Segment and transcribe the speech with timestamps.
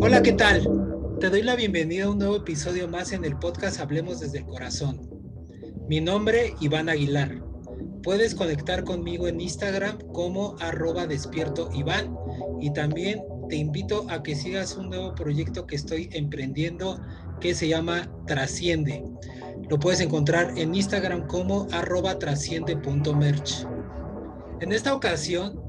[0.00, 0.66] Hola, ¿qué tal?
[1.20, 4.46] Te doy la bienvenida a un nuevo episodio más en el podcast Hablemos desde el
[4.46, 5.10] Corazón.
[5.88, 7.42] Mi nombre, Iván Aguilar.
[8.02, 12.16] Puedes conectar conmigo en Instagram como arroba despierto Iván
[12.62, 16.98] y también te invito a que sigas un nuevo proyecto que estoy emprendiendo
[17.42, 19.04] que se llama Trasciende.
[19.68, 23.75] Lo puedes encontrar en Instagram como arroba trasciende.merch.
[24.58, 25.60] En esta ocasión,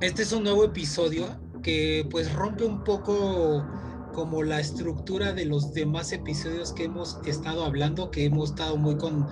[0.00, 3.62] este es un nuevo episodio que pues rompe un poco
[4.14, 8.96] como la estructura de los demás episodios que hemos estado hablando, que hemos estado muy
[8.96, 9.26] con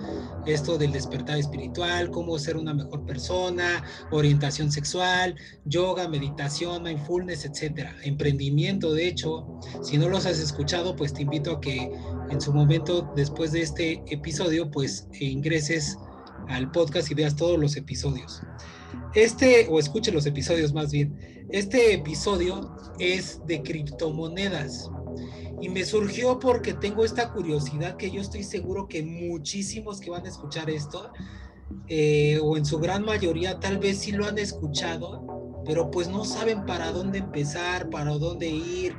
[0.45, 7.95] esto del despertar espiritual, cómo ser una mejor persona, orientación sexual, yoga, meditación, mindfulness, etcétera.
[8.03, 9.47] Emprendimiento, de hecho,
[9.81, 11.91] si no los has escuchado, pues te invito a que
[12.29, 15.97] en su momento, después de este episodio, pues ingreses
[16.49, 18.41] al podcast y veas todos los episodios.
[19.13, 24.89] Este, o escuche los episodios más bien, este episodio es de criptomonedas
[25.61, 30.25] y me surgió porque tengo esta curiosidad que yo estoy seguro que muchísimos que van
[30.25, 31.11] a escuchar esto,
[31.87, 36.25] eh, o en su gran mayoría tal vez sí lo han escuchado, pero pues no
[36.25, 38.95] saben para dónde empezar, para dónde ir,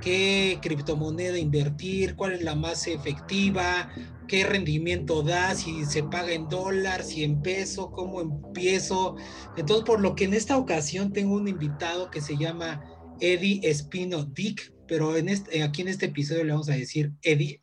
[0.00, 3.90] qué criptomoneda invertir, cuál es la más efectiva,
[4.26, 9.16] qué rendimiento da, si se paga en dólar, si en peso, cómo empiezo.
[9.56, 12.80] Entonces, por lo que en esta ocasión tengo un invitado que se llama
[13.20, 17.62] Eddie Espino Dick, pero este, aquí en este episodio le vamos a decir Eddie.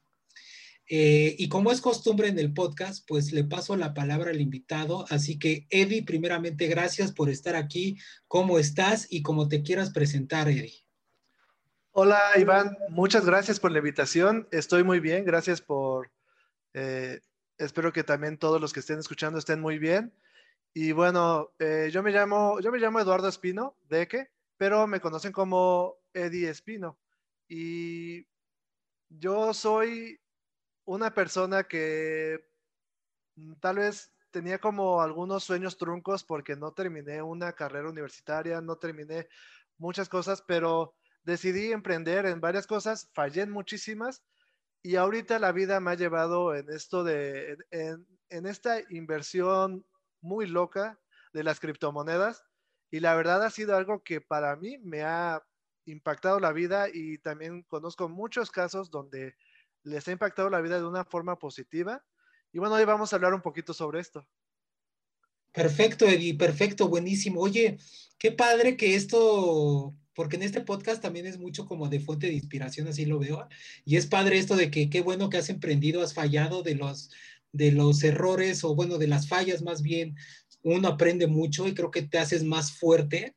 [0.89, 5.05] Eh, y como es costumbre en el podcast, pues le paso la palabra al invitado.
[5.09, 7.97] Así que, Eddie, primeramente, gracias por estar aquí.
[8.27, 10.86] ¿Cómo estás y cómo te quieras presentar, Eddie?
[11.99, 14.47] Hola Iván, muchas gracias por la invitación.
[14.51, 16.11] Estoy muy bien, gracias por...
[16.75, 17.21] Eh,
[17.57, 20.13] espero que también todos los que estén escuchando estén muy bien.
[20.75, 25.01] Y bueno, eh, yo, me llamo, yo me llamo Eduardo Espino, de qué, pero me
[25.01, 26.99] conocen como Eddie Espino.
[27.47, 28.27] Y
[29.09, 30.21] yo soy
[30.85, 32.45] una persona que
[33.59, 39.27] tal vez tenía como algunos sueños truncos porque no terminé una carrera universitaria, no terminé
[39.79, 40.93] muchas cosas, pero
[41.27, 44.23] decidí emprender en varias cosas, fallé en muchísimas
[44.81, 49.85] y ahorita la vida me ha llevado en esto de, en, esta inversión
[50.21, 50.97] muy loca
[51.33, 52.45] de las criptomonedas
[52.89, 55.43] y la verdad ha sido algo que para mí me ha
[55.83, 59.35] impactado la vida y también conozco muchos casos donde
[59.83, 62.05] les ha impactado la vida de una forma positiva.
[62.53, 64.25] Y bueno, hoy vamos a hablar un poquito sobre esto.
[65.51, 67.41] Perfecto, Eddie, perfecto, buenísimo.
[67.41, 67.77] Oye,
[68.17, 72.33] qué padre que esto porque en este podcast también es mucho como de fuente de
[72.33, 73.47] inspiración, así lo veo.
[73.85, 77.11] Y es padre esto de que qué bueno que has emprendido, has fallado de los,
[77.51, 80.15] de los errores o bueno, de las fallas más bien.
[80.63, 83.35] Uno aprende mucho y creo que te haces más fuerte.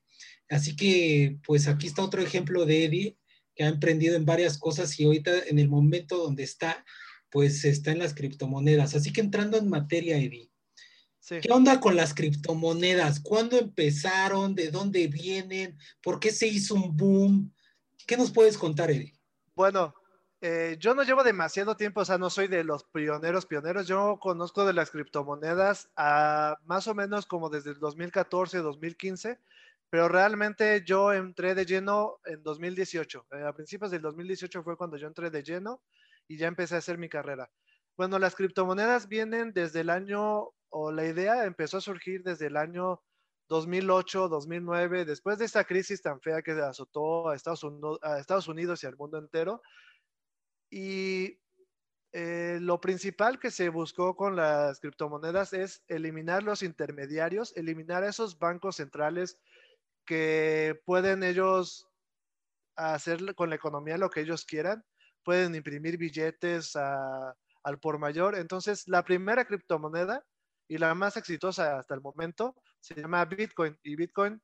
[0.49, 3.17] Así que pues aquí está otro ejemplo de Eddie,
[3.55, 6.87] que ha emprendido en varias cosas y ahorita en el momento donde está,
[7.31, 8.95] pues está en las criptomonedas.
[8.95, 10.50] Así que entrando en materia, Eddie,
[11.29, 13.21] ¿Qué onda con las criptomonedas?
[13.21, 14.55] ¿Cuándo empezaron?
[14.55, 15.79] ¿De dónde vienen?
[16.03, 17.55] ¿Por qué se hizo un boom?
[18.07, 19.15] ¿Qué nos puedes contar, Eddie?
[19.55, 19.95] Bueno,
[20.41, 23.87] eh, yo no llevo demasiado tiempo, o sea, no soy de los pioneros, pioneros.
[23.87, 29.39] Yo conozco de las criptomonedas a más o menos como desde el 2014, 2015,
[29.91, 33.27] pero realmente yo entré de lleno en 2018.
[33.33, 35.83] Eh, a principios del 2018 fue cuando yo entré de lleno
[36.27, 37.51] y ya empecé a hacer mi carrera.
[37.97, 42.57] Bueno, las criptomonedas vienen desde el año o la idea empezó a surgir desde el
[42.57, 43.03] año
[43.49, 48.49] 2008, 2009, después de esta crisis tan fea que azotó a Estados Unidos, a Estados
[48.49, 49.61] Unidos y al mundo entero.
[50.71, 51.41] Y
[52.13, 58.39] eh, lo principal que se buscó con las criptomonedas es eliminar los intermediarios, eliminar esos
[58.39, 59.41] bancos centrales
[60.07, 61.89] que pueden ellos
[62.77, 64.85] hacer con la economía lo que ellos quieran,
[65.25, 68.37] pueden imprimir billetes al por mayor.
[68.37, 70.25] Entonces, la primera criptomoneda
[70.71, 73.77] y la más exitosa hasta el momento se llama Bitcoin.
[73.83, 74.41] Y Bitcoin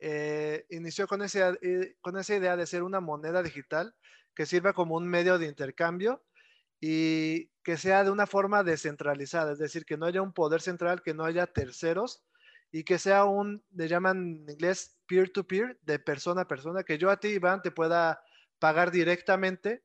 [0.00, 3.94] eh, inició con, ese, con esa idea de ser una moneda digital
[4.34, 6.24] que sirva como un medio de intercambio
[6.80, 11.00] y que sea de una forma descentralizada, es decir, que no haya un poder central,
[11.00, 12.24] que no haya terceros
[12.72, 16.98] y que sea un, le llaman en inglés peer-to-peer, -peer, de persona a persona, que
[16.98, 18.20] yo a ti, Iván, te pueda
[18.58, 19.84] pagar directamente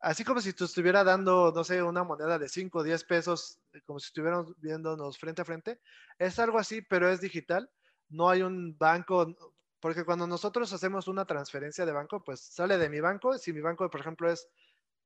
[0.00, 3.58] así como si tú estuviera dando, no sé, una moneda de 5 o 10 pesos,
[3.72, 5.80] eh, como si estuviéramos viéndonos frente a frente,
[6.18, 7.70] es algo así, pero es digital.
[8.08, 9.34] No hay un banco,
[9.80, 13.36] porque cuando nosotros hacemos una transferencia de banco, pues sale de mi banco.
[13.38, 14.48] Si mi banco, por ejemplo, es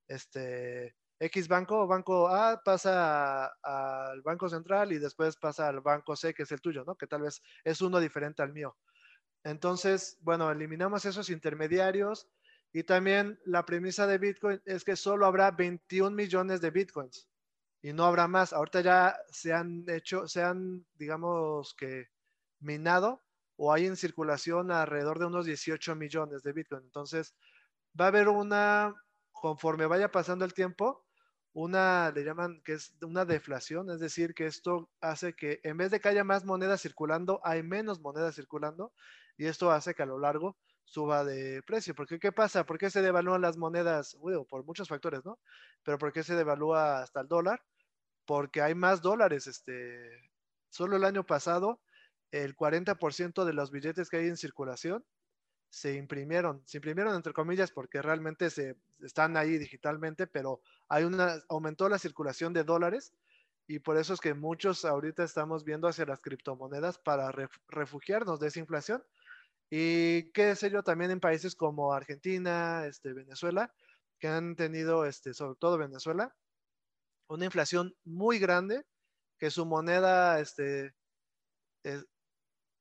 [0.09, 6.35] este X banco, banco A pasa al banco central y después pasa al banco C,
[6.35, 6.97] que es el tuyo, ¿no?
[6.97, 8.77] Que tal vez es uno diferente al mío.
[9.45, 12.29] Entonces, bueno, eliminamos esos intermediarios
[12.73, 17.29] y también la premisa de Bitcoin es que solo habrá 21 millones de Bitcoins
[17.83, 18.53] y no habrá más.
[18.53, 22.09] Ahorita ya se han hecho, se han, digamos que,
[22.61, 23.23] minado
[23.57, 26.83] o hay en circulación alrededor de unos 18 millones de Bitcoin.
[26.85, 27.35] Entonces,
[28.01, 28.95] va a haber una,
[29.33, 31.05] conforme vaya pasando el tiempo,
[31.53, 35.91] una, le llaman que es una deflación, es decir, que esto hace que en vez
[35.91, 38.95] de que haya más monedas circulando, hay menos monedas circulando
[39.37, 41.95] y esto hace que a lo largo suba de precio.
[41.95, 42.65] Porque ¿qué pasa?
[42.65, 44.17] ¿Por qué se devalúan las monedas?
[44.49, 45.39] Por muchos factores, ¿no?
[45.83, 47.63] Pero ¿por qué se devalúa hasta el dólar?
[48.27, 49.47] Porque hay más dólares.
[49.47, 50.31] Este,
[50.71, 51.81] solo el año pasado,
[52.31, 55.05] el 40% de los billetes que hay en circulación
[55.73, 61.43] se imprimieron, se imprimieron entre comillas porque realmente se están ahí digitalmente, pero hay una
[61.49, 63.15] aumentó la circulación de dólares
[63.67, 67.33] y por eso es que muchos ahorita estamos viendo hacia las criptomonedas para
[67.69, 69.03] refugiarnos de esa inflación.
[69.75, 73.73] Y qué yo, también en países como Argentina, este, Venezuela,
[74.19, 76.37] que han tenido, este, sobre todo Venezuela,
[77.29, 78.85] una inflación muy grande,
[79.39, 80.93] que su moneda, este,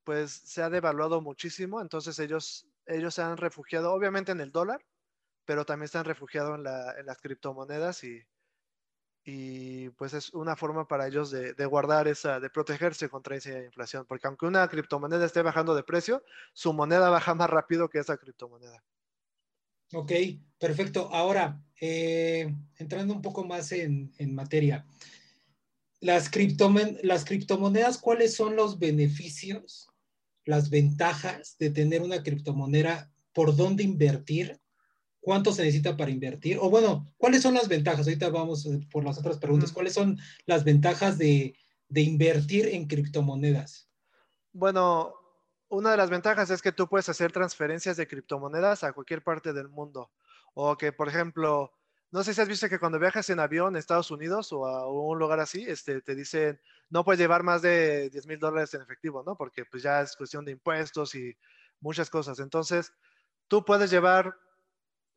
[0.04, 4.84] pues se ha devaluado muchísimo, entonces ellos ellos se han refugiado, obviamente en el dólar,
[5.46, 8.22] pero también se han refugiado en, las criptomonedas y,
[9.23, 14.06] y pues es una forma para ellos de, guardar esa, de protegerse contra esa inflación,
[14.07, 16.23] porque aunque una criptomoneda esté bajando de precio,
[16.53, 18.83] su moneda baja más rápido que esa criptomoneda.
[19.94, 20.12] Ok,
[20.57, 21.09] perfecto.
[21.12, 24.85] Ahora, eh, entrando un poco más en, materia,
[26.00, 26.31] las,
[27.03, 29.91] las criptomonedas, ¿cuáles son los beneficios
[30.45, 34.59] las ventajas de tener una criptomoneda, por dónde invertir,
[35.21, 39.06] cuánto se necesita para invertir, o bueno, cuáles son las ventajas, ahorita vamos eh, por
[39.06, 41.56] las otras preguntas, cuáles son las ventajas de,
[41.94, 43.88] invertir en criptomonedas.
[44.51, 45.13] Bueno,
[45.69, 49.53] una de las ventajas es que tú puedes hacer transferencias de criptomonedas a cualquier parte
[49.53, 50.09] del mundo.
[50.53, 51.71] O que, por ejemplo,
[52.12, 54.89] no sé si has visto que cuando viajas en avión a Estados Unidos o a
[54.89, 56.59] un lugar así, este, te dicen,
[56.89, 59.35] no puedes llevar más de 10 mil dólares en efectivo, ¿no?
[59.35, 61.38] Porque pues ya es cuestión de impuestos y
[61.79, 62.39] muchas cosas.
[62.39, 62.94] Entonces,
[63.47, 64.35] tú puedes llevar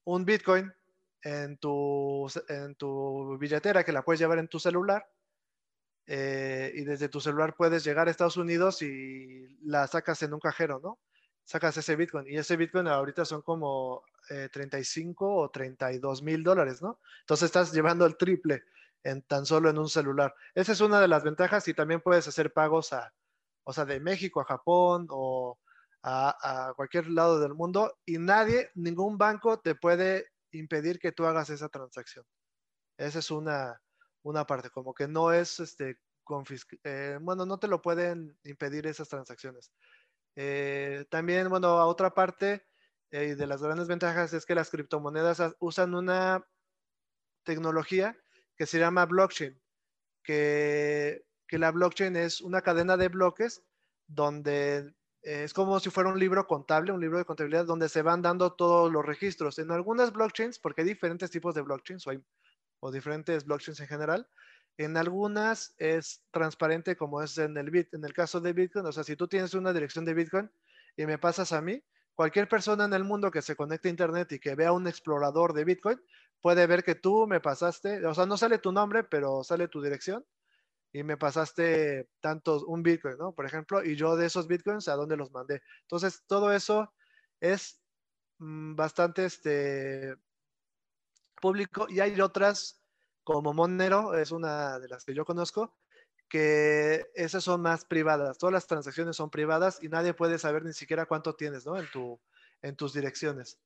[0.04, 0.72] un Bitcoin
[1.22, 5.06] en tu, en tu billetera que la puedes llevar en tu celular
[6.06, 10.40] eh, y desde tu celular puedes llegar a Estados Unidos y la sacas en un
[10.40, 10.98] cajero, ¿no?
[11.44, 14.02] Sacas ese Bitcoin y ese Bitcoin ahorita son como
[14.52, 17.00] 35 eh, o 32 mil dólares, ¿no?
[17.20, 18.64] Entonces estás llevando el triple
[19.02, 20.34] en tan solo en un celular.
[20.54, 23.12] Esa es una de las ventajas y también puedes hacer pagos a,
[23.64, 25.58] o sea, de México a Japón o
[26.06, 31.48] a, cualquier lado del mundo y nadie, ningún banco te puede impedir que tú hagas
[31.48, 32.26] esa transacción.
[32.98, 33.80] Esa es una,
[34.22, 35.98] una parte, como que no es, este,
[36.84, 39.72] eh, bueno, no te lo pueden impedir esas transacciones.
[40.36, 42.66] Eh, también, bueno, a otra parte,
[43.10, 46.46] eh, de las grandes ventajas es que las criptomonedas usan una
[47.44, 48.16] tecnología
[48.56, 49.58] que se llama blockchain,
[50.22, 53.62] que, que la blockchain es una cadena de bloques
[54.06, 54.94] donde
[55.25, 58.53] es como si fuera un libro contable, un libro de contabilidad donde se van dando
[58.53, 59.59] todos los registros.
[59.59, 62.23] En algunas blockchains, porque hay diferentes tipos de blockchains o, hay,
[62.81, 64.29] o diferentes blockchains en general,
[64.76, 68.87] en algunas es transparente como es en el, bit, en el caso de Bitcoin.
[68.87, 70.50] O sea, si tú tienes una dirección de Bitcoin
[70.97, 71.83] y me pasas a mí,
[72.14, 75.52] Cualquier persona en el mundo que se conecte a Internet y que vea un explorador
[75.52, 76.00] de Bitcoin
[76.40, 79.83] puede ver que tú me pasaste, o sea, no sale tu nombre, pero sale tu
[79.83, 80.25] dirección
[80.94, 83.32] y me pasaste tantos, un Bitcoin, ¿no?
[83.32, 85.60] Por ejemplo, y yo de esos Bitcoins, ¿a dónde los mandé?
[85.82, 86.94] Entonces, todo eso
[87.40, 87.82] es
[88.38, 90.14] mm, bastante este,
[91.42, 92.80] público y hay otras
[93.24, 95.76] como Monero, es una de las que yo conozco,
[96.28, 98.38] que esas son más privadas.
[98.38, 101.76] Todas las transacciones son privadas y nadie puede saber ni siquiera cuánto tienes, ¿no?
[101.76, 102.20] En, tu,
[102.62, 103.58] en tus direcciones.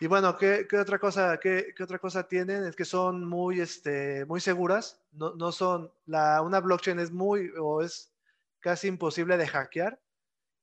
[0.00, 2.64] Y bueno, ¿qué, qué otra, cosa, qué, qué, otra cosa tienen?
[2.64, 5.00] Es que son muy, este, muy seguras.
[5.10, 8.12] No, no son, la, una blockchain es muy, o es
[8.60, 10.00] casi imposible de hackear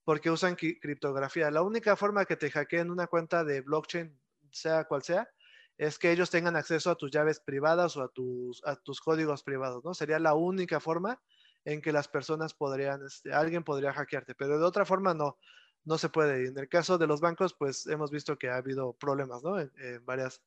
[0.04, 1.50] porque usan criptografía.
[1.50, 4.16] La única forma que te hackeen una cuenta de blockchain,
[4.52, 5.28] sea cual sea,
[5.76, 9.42] es que ellos tengan acceso a tus llaves privadas o a tus, a tus códigos
[9.42, 9.94] privados, ¿no?
[9.94, 11.20] Sería la única forma
[11.64, 15.38] en que las personas podrían, este, alguien podría hackearte, pero de otra forma no,
[15.86, 16.44] no se puede.
[16.44, 19.58] Y en el caso de los bancos, pues hemos visto que ha habido problemas, ¿no?
[19.58, 20.42] En, varias,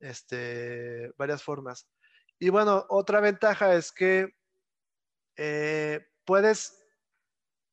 [0.00, 1.86] este, varias formas.
[2.38, 4.34] Y bueno, otra ventaja es que
[5.36, 6.82] eh, puedes,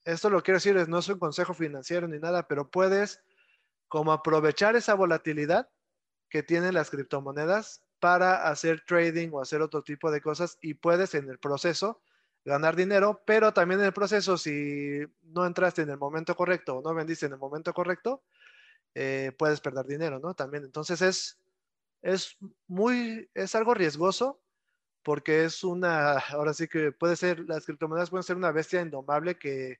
[0.03, 3.21] esto lo quiero decir, no es un consejo financiero ni nada, pero puedes
[3.87, 5.69] como aprovechar esa volatilidad
[6.27, 11.13] que tienen las criptomonedas para hacer trading o hacer otro tipo de cosas y puedes
[11.13, 12.01] en el proceso
[12.45, 16.81] ganar dinero, pero también en el proceso, si no entraste en el momento correcto o
[16.81, 18.23] no vendiste en el momento correcto,
[18.95, 20.35] eh, puedes perder dinero, ¿no?
[20.35, 21.39] También, entonces es,
[22.01, 22.37] es
[22.67, 24.41] muy, es algo riesgoso
[25.03, 29.37] porque es una, ahora sí que puede ser, las criptomonedas pueden ser una bestia indomable
[29.37, 29.79] que,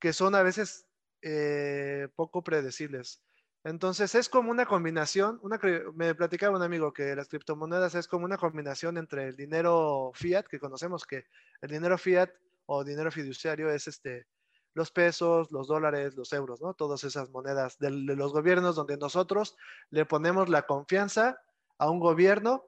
[0.00, 0.86] que son a veces
[1.22, 3.22] eh, poco predecibles.
[3.68, 5.60] Entonces es como una combinación, una,
[5.94, 10.46] me platicaba un amigo que las criptomonedas es como una combinación entre el dinero fiat,
[10.46, 11.26] que conocemos que
[11.60, 12.30] el dinero fiat
[12.64, 14.26] o dinero fiduciario es este,
[14.72, 16.72] los pesos, los dólares, los euros, ¿no?
[16.72, 19.54] Todas esas monedas de, los gobiernos donde nosotros
[19.90, 21.38] le ponemos la confianza
[21.76, 22.64] a un gobierno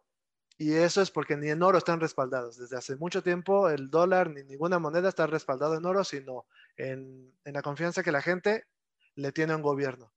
[0.59, 2.59] y eso es porque ni en oro están respaldados.
[2.59, 6.45] Desde hace mucho tiempo el dólar ni ninguna moneda está respaldado en oro, sino
[6.77, 8.67] en, en la confianza que la gente
[9.15, 10.13] le tiene a un gobierno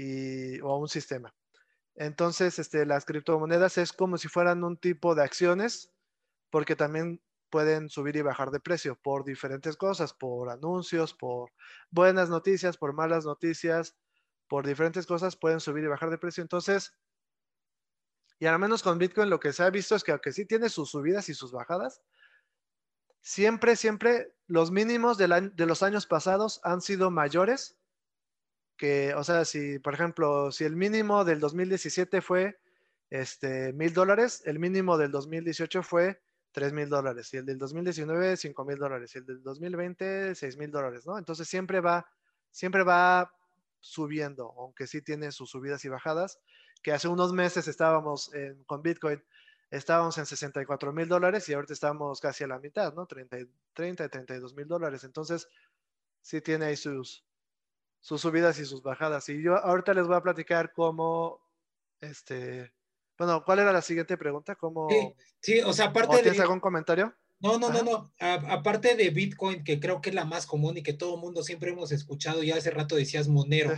[0.00, 1.34] y, o a un sistema.
[1.94, 5.92] Entonces, este, las criptomonedas es como si fueran un tipo de acciones,
[6.50, 11.50] porque también pueden subir y bajar de precio por diferentes cosas, por anuncios, por
[11.90, 13.96] buenas noticias, por malas noticias,
[14.48, 16.42] por diferentes cosas pueden subir y bajar de precio.
[16.42, 16.94] Entonces,
[18.38, 20.70] y al menos con Bitcoin lo que se ha visto es que aunque sí tiene
[20.70, 22.02] sus subidas y sus bajadas,
[23.20, 27.79] siempre, siempre los mínimos de, de los años pasados han sido mayores
[28.80, 32.58] que, o sea, si, por ejemplo, si el mínimo del 2017 fue
[33.10, 38.38] este, mil dólares, el mínimo del 2018 fue tres mil dólares, y el del 2019,
[38.38, 41.18] cinco mil dólares, y el del 2020, seis mil dólares, ¿no?
[41.18, 42.06] Entonces siempre va,
[42.50, 43.30] siempre va
[43.80, 46.40] subiendo, aunque sí tiene sus subidas y bajadas,
[46.82, 48.30] que hace unos meses estábamos
[48.64, 49.22] con Bitcoin,
[49.70, 53.04] estábamos en 64 mil dólares y ahorita estamos casi a la mitad, ¿no?
[53.04, 53.36] 30,
[53.74, 55.04] 30 32 mil dólares.
[55.04, 55.48] Entonces,
[56.22, 57.26] sí tiene ahí sus,
[58.00, 59.28] sus subidas y sus bajadas.
[59.28, 61.40] Y yo ahorita les voy a platicar cómo,
[62.00, 62.72] este,
[63.18, 64.56] bueno, ¿cuál era la siguiente pregunta?
[64.56, 64.88] ¿Cómo,
[65.40, 66.22] sí, o sea, aparte de...
[66.22, 67.14] ¿Tienes algún comentario?
[67.40, 68.12] No, no, no, no.
[68.18, 71.42] aparte de Bitcoin, que creo que es la más común y que todo el mundo
[71.42, 73.72] siempre hemos escuchado, ya hace rato decías Monero.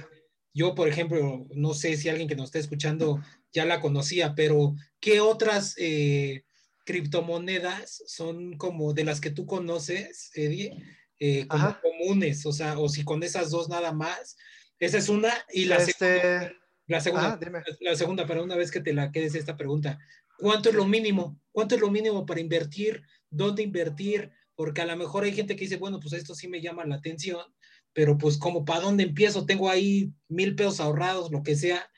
[0.52, 4.74] Yo, por ejemplo, no sé si alguien que nos está escuchando ya la conocía, pero
[5.00, 6.44] ¿qué otras eh,
[6.84, 10.82] criptomonedas son como de las que tú conoces, Eddie?
[11.24, 14.36] Eh, como comunes, o sea, o si con esas dos nada más.
[14.80, 15.32] Esa es una.
[15.52, 16.52] Y la este, segunda,
[16.88, 17.38] la segunda,
[17.78, 20.00] la segunda, para una vez que te la quedes esta pregunta,
[20.36, 21.38] ¿cuánto es lo mínimo?
[21.52, 23.02] ¿Cuánto es lo mínimo para invertir?
[23.30, 24.32] ¿Dónde invertir?
[24.56, 26.96] Porque a lo mejor hay gente que dice, bueno, pues esto sí me llama la
[26.96, 27.44] atención,
[27.92, 31.88] pero pues como para dónde empiezo, tengo ahí mil pesos ahorrados, lo que sea,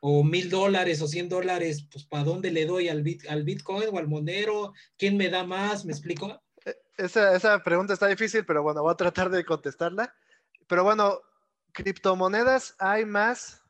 [0.00, 3.90] o mil dólares o cien dólares, pues para dónde le doy al, bit, al Bitcoin
[3.92, 5.84] o al Monero, ¿quién me da más?
[5.84, 6.42] ¿Me explico?
[6.96, 10.14] Esa, pregunta está difícil, pero bueno, voy a tratar de contestarla.
[10.66, 11.20] Pero bueno,
[11.72, 13.62] criptomonedas hay más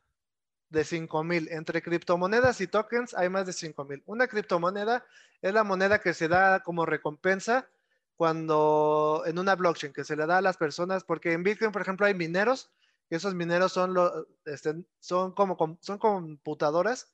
[0.69, 1.49] de 5000.
[1.51, 4.03] Entre criptomonedas y tokens hay más de 5000.
[4.05, 5.05] Una criptomoneda
[5.41, 7.67] es la moneda que se da como recompensa
[8.15, 11.81] cuando en una blockchain que se le da a las personas, porque en Bitcoin, por
[11.81, 12.71] ejemplo, hay mineros,
[13.09, 13.95] y esos mineros son,
[14.45, 17.11] este, son, como, son computadoras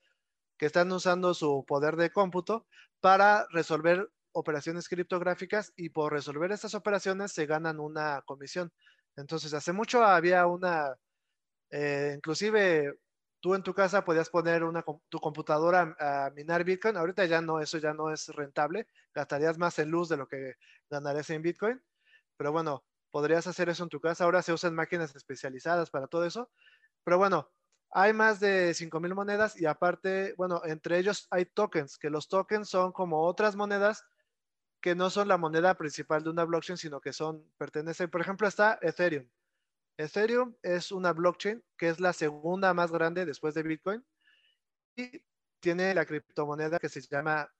[0.58, 2.66] que están usando su poder de cómputo
[3.00, 8.72] para resolver operaciones criptográficas y por resolver estas operaciones se ganan una comisión.
[9.16, 10.96] Entonces, hace mucho había una,
[11.72, 13.00] eh, inclusive
[13.40, 16.98] tú en tu casa podías poner una, tu computadora a, minar Bitcoin.
[16.98, 18.88] Ahorita ya no, eso ya no es rentable.
[19.14, 20.56] Gastarías más en luz de lo que
[20.90, 21.82] ganarías en Bitcoin.
[22.38, 24.26] Pero bueno, podrías hacer eso en tu casa.
[24.26, 26.50] Ahora se usan máquinas especializadas para todo eso.
[27.04, 27.50] Pero bueno,
[27.92, 32.70] hay más de 5.000 monedas y aparte, bueno, entre ellos hay tokens, que los tokens
[32.70, 34.06] son como otras monedas
[34.82, 38.48] que no son la moneda principal de una blockchain, sino que son, pertenecen, por ejemplo,
[38.48, 39.28] está Ethereum.
[39.98, 44.06] Ethereum es una blockchain que es la segunda más grande después de Bitcoin
[44.96, 45.22] y
[45.60, 47.52] tiene la criptomoneda que se llama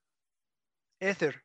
[0.98, 1.44] Ether.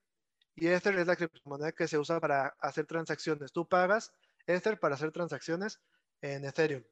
[0.56, 3.52] Y Ether es la criptomoneda que se usa para hacer transacciones.
[3.52, 4.14] Tú pagas
[4.48, 5.82] Ether para hacer transacciones
[6.22, 6.84] en Ethereum.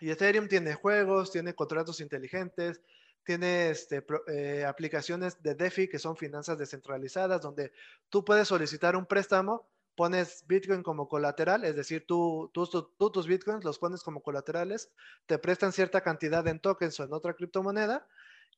[0.00, 2.80] Y Ethereum tiene juegos, tiene contratos inteligentes,
[3.26, 7.72] tiene este, eh, aplicaciones de DeFi que son finanzas descentralizadas, donde
[8.08, 12.66] tú puedes solicitar un préstamo, pones Bitcoin como colateral, es decir, tú, tú,
[13.10, 14.92] tus Bitcoins los pones como colaterales,
[15.26, 18.06] te prestan cierta cantidad en tokens o en otra criptomoneda,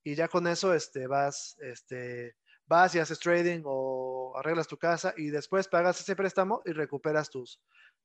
[0.05, 5.15] y ya con eso este, vas, este, vas y haces trading o arreglas tu casa
[5.17, 7.61] y después pagas ese préstamo y recuperas tus,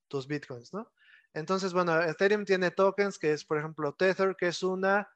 [0.08, 0.89] tus Bitcoins, ¿no?
[1.34, 5.10] Entonces, bueno, Ethereum tiene tokens que es, por ejemplo, Tether, que es una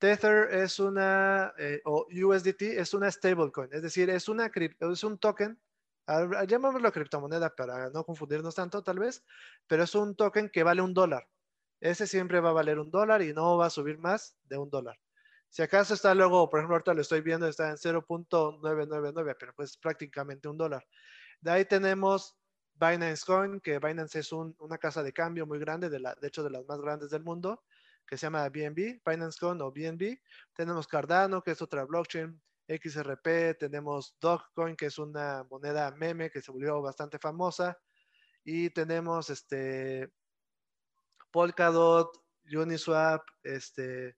[0.00, 5.18] Tether es una, eh, o USDT es una stablecoin, es decir, es, una, es un
[5.18, 5.60] token,
[6.48, 9.22] llamémoslo criptomoneda para no confundirnos tanto tal vez,
[9.66, 11.28] pero es un token que vale un dólar.
[11.80, 14.70] Ese siempre va a valer un dólar y no va a subir más de un
[14.70, 14.98] dólar.
[15.50, 19.76] Si acaso está luego, por ejemplo, ahorita lo estoy viendo, está en 0.999, pero pues
[19.76, 20.86] prácticamente un dólar.
[21.40, 22.38] De ahí tenemos
[22.74, 26.64] Binance Coin, que Binance es una casa de cambio muy grande, de, hecho de las
[26.66, 27.62] más grandes del mundo,
[28.10, 30.18] que se llama BNB, Binance Coin o BNB.
[30.52, 36.42] Tenemos Cardano, que es otra blockchain, XRP, tenemos Dogecoin, que es una moneda meme que
[36.42, 37.78] se volvió bastante famosa,
[38.44, 40.10] y tenemos este
[41.30, 42.20] Polkadot,
[42.52, 44.16] Uniswap, este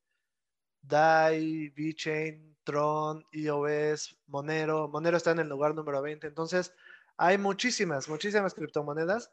[0.81, 4.89] DAI, VeChain, Tron, EOS, Monero.
[4.89, 6.27] Monero está en el lugar número 20.
[6.27, 6.73] Entonces,
[7.19, 9.31] hay muchísimas, muchísimas criptomonedas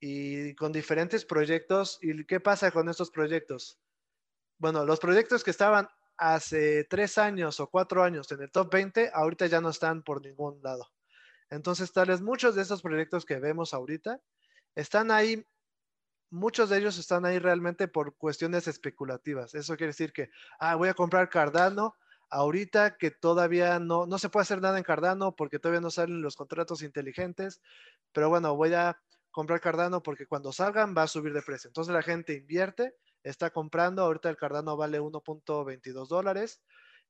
[0.00, 1.98] y con diferentes proyectos.
[2.02, 3.78] ¿Y qué pasa con estos proyectos?
[4.58, 9.10] Bueno, los proyectos que estaban hace tres años o cuatro años en el top 20,
[9.12, 10.86] ahorita ya no están por ningún lado.
[11.50, 14.20] Entonces, tales muchos de estos proyectos que vemos ahorita
[14.74, 15.46] están ahí,
[16.30, 19.54] muchos de ellos están ahí realmente por cuestiones especulativas.
[19.54, 21.96] Eso quiere decir que, ah, voy a comprar Cardano
[22.30, 26.22] ahorita que todavía no, no se puede hacer nada en Cardano porque todavía no salen
[26.22, 27.60] los contratos inteligentes,
[28.12, 31.68] pero bueno, voy a comprar Cardano porque cuando salgan va a subir de precio.
[31.68, 36.62] Entonces la gente invierte, está comprando, ahorita el Cardano vale 1.22 dólares.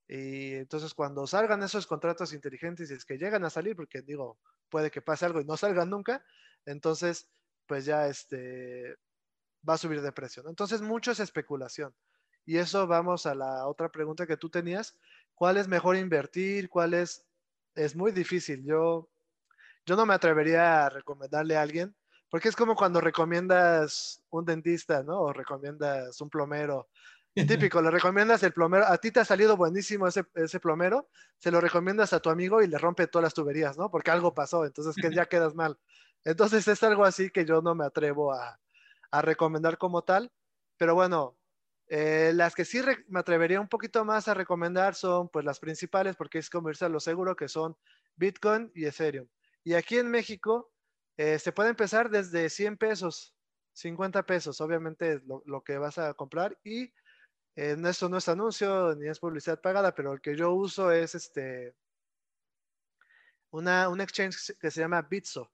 [0.06, 4.38] Y entonces cuando salgan esos contratos inteligentes y es que llegan a salir, porque digo,
[4.68, 6.24] puede que pase algo y no salgan nunca,
[6.66, 7.28] entonces
[7.66, 8.96] pues ya este
[9.68, 10.42] va a subir de precio.
[10.48, 11.94] Entonces mucho es especulación.
[12.46, 14.96] Y eso vamos a la otra pregunta que tú tenías.
[15.34, 16.68] ¿Cuál es mejor invertir?
[16.68, 17.26] ¿Cuál es?
[17.74, 18.62] Es muy difícil.
[18.64, 19.08] Yo,
[19.86, 21.96] yo no me atrevería a recomendarle a alguien,
[22.34, 25.20] porque es como cuando recomiendas un dentista, ¿no?
[25.20, 26.88] O recomiendas un plomero.
[27.70, 31.52] Típico, le recomiendas el plomero, a ti te ha salido buenísimo ese, ese plomero, se
[31.52, 33.88] lo recomiendas a tu amigo y le rompe todas las tuberías, ¿no?
[33.88, 35.78] Porque algo pasó, entonces que ya quedas mal.
[36.24, 38.58] Entonces es algo así que yo no me atrevo a,
[39.12, 40.32] a recomendar como tal,
[40.76, 41.38] pero bueno,
[41.86, 46.16] eh, las que sí me atrevería un poquito más a recomendar son pues las principales
[46.16, 47.76] porque es comercial lo seguro que son
[48.16, 49.28] Bitcoin y Ethereum.
[49.62, 50.73] Y aquí en México
[51.16, 53.34] eh, se puede empezar desde 100 pesos,
[53.74, 56.92] 50 pesos, obviamente lo, lo que vas a comprar y
[57.56, 61.14] en esto no es anuncio ni es publicidad pagada, pero el que yo uso es
[61.14, 61.74] este
[63.50, 65.52] una, un exchange que se llama Bitso.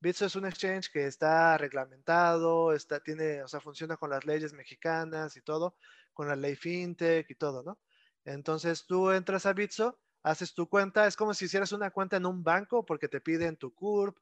[0.00, 4.52] Bitso es un exchange que está reglamentado, está, tiene, o sea, funciona con las leyes
[4.52, 5.76] mexicanas y todo,
[6.12, 7.78] con la ley fintech y todo, ¿no?
[8.24, 12.26] Entonces tú entras a Bitso, haces tu cuenta, es como si hicieras una cuenta en
[12.26, 14.18] un banco porque te piden tu CURP,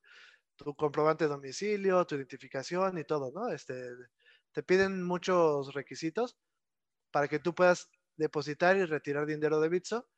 [0.59, 3.49] tu comprobante de domicilio, tu identificación y todo, ¿no?
[3.51, 3.75] Este,
[4.53, 6.37] te piden muchos requisitos
[7.11, 10.09] para que tú puedas depositar y retirar dinero de Bitso.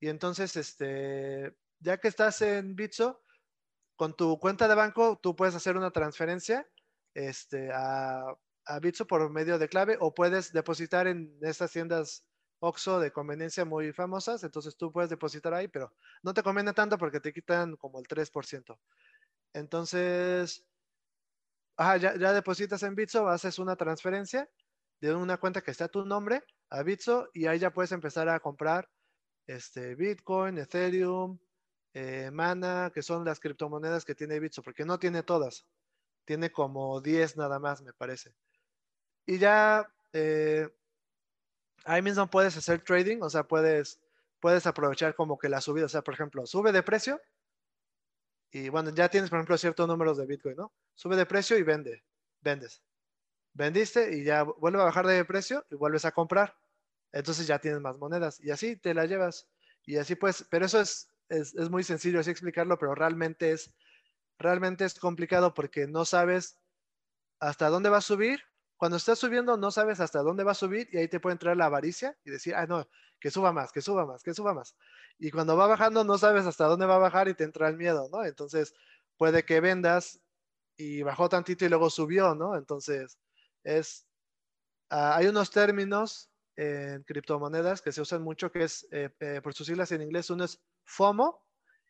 [0.00, 3.22] Y entonces, este, ya que estás en Bitso,
[3.96, 6.66] con tu cuenta de banco tú puedes hacer una transferencia
[7.14, 8.24] este, a,
[8.66, 12.26] a Bitso por medio de clave o puedes depositar en estas tiendas
[12.62, 16.98] Oxxo de conveniencia muy famosas, entonces tú puedes depositar ahí, pero no te conviene tanto
[16.98, 18.78] porque te quitan como el 3%.
[19.52, 20.64] Entonces,
[21.98, 24.48] ya, depositas en Bitso, haces una transferencia
[25.00, 28.28] de una cuenta que está a tu nombre a Bitso y ahí ya puedes empezar
[28.28, 28.88] a comprar
[29.46, 31.38] este, Bitcoin, Ethereum,
[31.94, 35.66] eh, Mana, que son las criptomonedas que tiene Bitso, porque no tiene todas,
[36.24, 38.34] tiene como 10 nada más, me parece.
[39.26, 40.68] Y ya eh,
[41.84, 44.00] ahí mismo puedes hacer trading, o sea, puedes,
[44.38, 47.20] puedes aprovechar como que la subida, o sea, por ejemplo, sube de precio
[48.50, 50.72] y bueno, ya tienes, por ejemplo, ciertos números de Bitcoin, ¿no?
[50.94, 52.04] Sube de precio y vende,
[52.40, 52.82] vendes.
[53.52, 56.56] Vendiste y ya vuelve a bajar de precio y vuelves a comprar.
[57.12, 59.48] Entonces ya tienes más monedas y así te la llevas.
[59.84, 63.72] Y así pues, pero eso es es, muy sencillo así explicarlo, pero realmente es,
[64.38, 66.58] realmente es complicado porque no sabes
[67.38, 68.40] hasta dónde va a subir.
[68.80, 71.54] Cuando estás subiendo, no sabes hasta dónde va a subir y ahí te puede entrar
[71.54, 72.88] la avaricia y decir, ah, no,
[73.20, 74.74] que suba más, que suba más, que suba más.
[75.18, 77.76] Y cuando va bajando, no sabes hasta dónde va a bajar y te entra el
[77.76, 78.24] miedo, ¿no?
[78.24, 78.72] Entonces,
[79.18, 80.22] puede que vendas
[80.78, 82.56] y bajó tantito y luego subió, ¿no?
[82.56, 83.18] Entonces,
[83.64, 84.06] es,
[84.88, 89.52] ah, hay unos términos en criptomonedas que se usan mucho, que es, eh, eh, por
[89.52, 91.44] sus siglas en inglés, uno es FOMO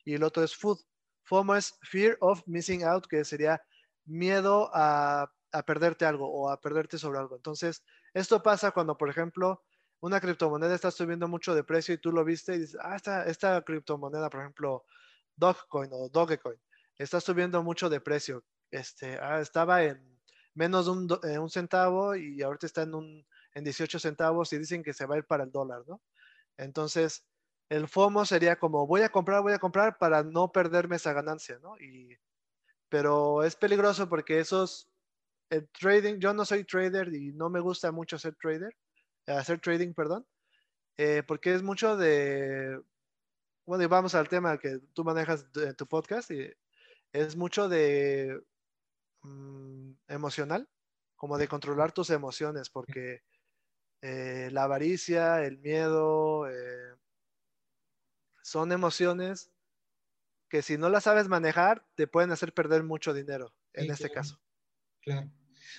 [0.04, 0.80] y el otro es food.
[1.22, 3.62] FOMO es fear of missing out, que sería
[4.06, 5.30] miedo a,
[5.64, 7.36] perderte algo o a perderte sobre algo.
[7.36, 7.82] Entonces,
[8.14, 9.62] esto pasa cuando, por ejemplo,
[10.00, 13.24] una criptomoneda está subiendo mucho de precio y tú lo viste y dices, ah, esta,
[13.24, 14.84] esta criptomoneda, por ejemplo,
[15.36, 16.58] Dogecoin o Dogecoin,
[16.96, 18.44] está subiendo mucho de precio.
[18.70, 20.20] Este, ah, estaba en
[20.54, 24.58] menos de un, eh, un, centavo y ahorita está en, un, en 18 centavos y
[24.58, 26.00] dicen que se va a ir para el dólar, ¿no?
[26.56, 27.24] Entonces,
[27.68, 31.58] el FOMO sería como voy a comprar, voy a comprar para no perderme esa ganancia,
[31.62, 31.78] ¿no?
[31.78, 32.18] Y,
[32.88, 34.89] pero es peligroso porque esos,
[35.50, 38.74] el trading, yo no soy trader y no me gusta mucho hacer trader,
[39.26, 40.26] hacer trading, perdón.
[40.96, 42.80] eh, porque es mucho de,
[43.66, 46.52] bueno, y vamos al tema que tú manejas en tu podcast, y
[47.12, 48.40] es mucho de
[49.22, 50.68] mm, emocional,
[51.16, 53.22] como de controlar tus emociones, porque
[54.02, 56.94] eh, la avaricia, el miedo, eh,
[58.42, 59.50] son emociones
[60.48, 64.40] que si no las sabes manejar, te pueden hacer perder mucho dinero, en este caso.
[65.00, 65.30] Claro.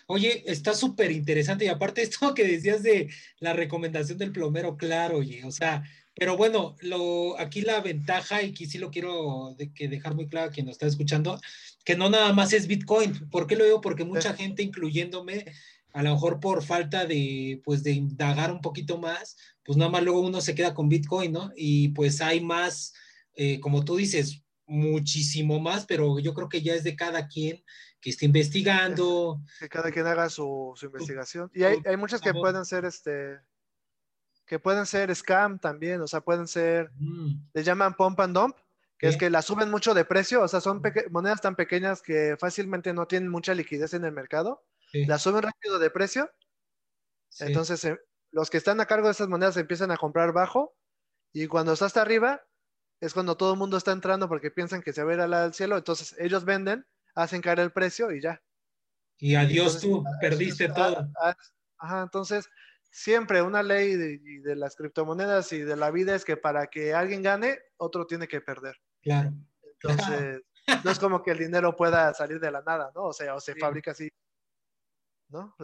[0.07, 5.17] Oye, está súper interesante y aparte esto que decías de la recomendación del plomero, claro,
[5.17, 5.83] oye, o sea,
[6.15, 10.27] pero bueno, lo, aquí la ventaja y aquí sí lo quiero de, que dejar muy
[10.27, 11.39] claro a quien nos está escuchando,
[11.85, 13.29] que no nada más es Bitcoin.
[13.29, 13.81] ¿Por qué lo digo?
[13.81, 15.45] Porque mucha gente, incluyéndome,
[15.93, 20.03] a lo mejor por falta de, pues, de indagar un poquito más, pues nada más
[20.03, 21.51] luego uno se queda con Bitcoin, ¿no?
[21.55, 22.93] Y pues hay más,
[23.35, 27.63] eh, como tú dices, muchísimo más, pero yo creo que ya es de cada quien
[28.01, 29.39] que esté investigando.
[29.59, 31.49] Que cada quien haga su, investigación.
[31.53, 33.39] Y hay, hay muchas que pueden ser, este,
[34.45, 37.51] que pueden ser scam también, o sea, pueden ser, mm.
[37.53, 38.57] le llaman pump and dump,
[38.97, 42.35] que es que las suben mucho de precio, o sea, son monedas tan pequeñas que
[42.39, 46.31] fácilmente no tienen mucha liquidez en el mercado la suben rápido de precio.
[47.39, 47.99] Entonces, eh,
[48.31, 50.75] los que están a cargo de esas monedas empiezan a comprar bajo
[51.33, 52.45] y cuando está hasta arriba
[52.99, 55.53] es cuando todo el mundo está entrando porque piensan que se va a ir al
[55.53, 55.77] cielo.
[55.77, 56.85] Entonces, ellos venden,
[57.15, 58.41] hacen caer el precio y ya.
[59.17, 61.07] Y adiós tú, perdiste todo.
[61.77, 62.47] Ajá, entonces,
[62.89, 66.93] siempre una ley de, de, las criptomonedas y de la vida es que para que
[66.93, 68.75] alguien gane, otro tiene que perder.
[69.01, 69.33] Claro.
[69.63, 70.41] Entonces,
[70.85, 73.05] no es como que el dinero pueda salir de la nada, ¿no?
[73.05, 74.09] O sea, o se fabrica así
[75.31, 75.55] ¿no?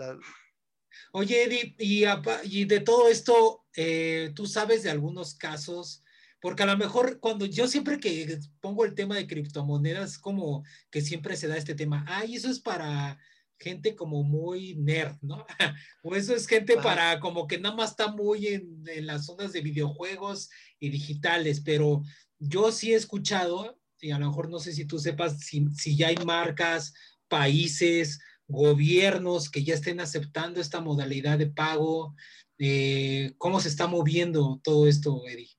[1.11, 6.03] Oye, Eddie, y, de todo esto, eh, tú sabes de algunos casos,
[6.39, 11.01] porque a lo mejor cuando yo siempre que pongo el tema de criptomonedas, como que
[11.01, 13.17] siempre se da este tema, ay, eso es para
[13.59, 15.45] gente como muy nerd, ¿no?
[16.03, 19.61] o eso es gente para como que nada más está muy en, las zonas de
[19.61, 22.03] videojuegos y digitales, pero
[22.39, 25.97] yo sí he escuchado, y a lo mejor no sé si tú sepas si, si
[25.97, 26.93] ya hay marcas,
[27.27, 32.15] países, gobiernos que ya estén aceptando esta modalidad de pago?
[32.57, 35.56] Eh, ¿Cómo se está moviendo todo esto, Eddie?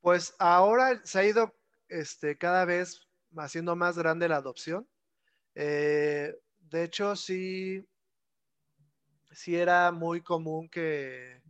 [0.00, 1.54] Pues ahora se ha ido
[1.88, 4.88] este, cada vez haciendo más grande la adopción.
[5.54, 7.86] Eh, de hecho, sí,
[9.32, 11.42] sí era muy común que,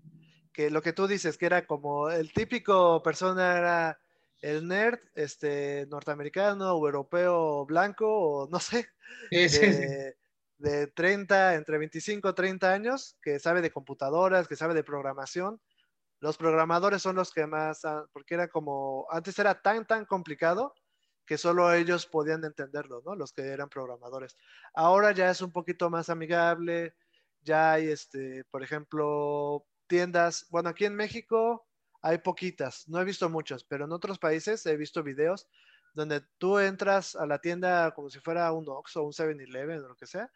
[0.52, 4.00] que, lo que tú dices, que era como el típico persona era
[4.40, 8.88] el nerd este, norteamericano o europeo blanco o no sé,
[9.30, 15.60] de 30, entre 25 y 30 años, que sabe de computadoras, que sabe de programación.
[16.20, 20.74] Los programadores son los que más, porque era como, antes era tan, tan complicado
[21.26, 23.14] que solo ellos podían entenderlo, ¿no?
[23.14, 24.36] Los que eran programadores.
[24.74, 26.94] Ahora ya es un poquito más amigable,
[27.40, 31.66] ya hay, este, por ejemplo, tiendas, bueno, aquí en México
[32.02, 35.48] hay poquitas, no he visto muchos, pero en otros países he visto videos
[35.94, 39.88] donde tú entras a la tienda como si fuera un Oxxo o un 7-Eleven o
[39.88, 40.30] lo que sea,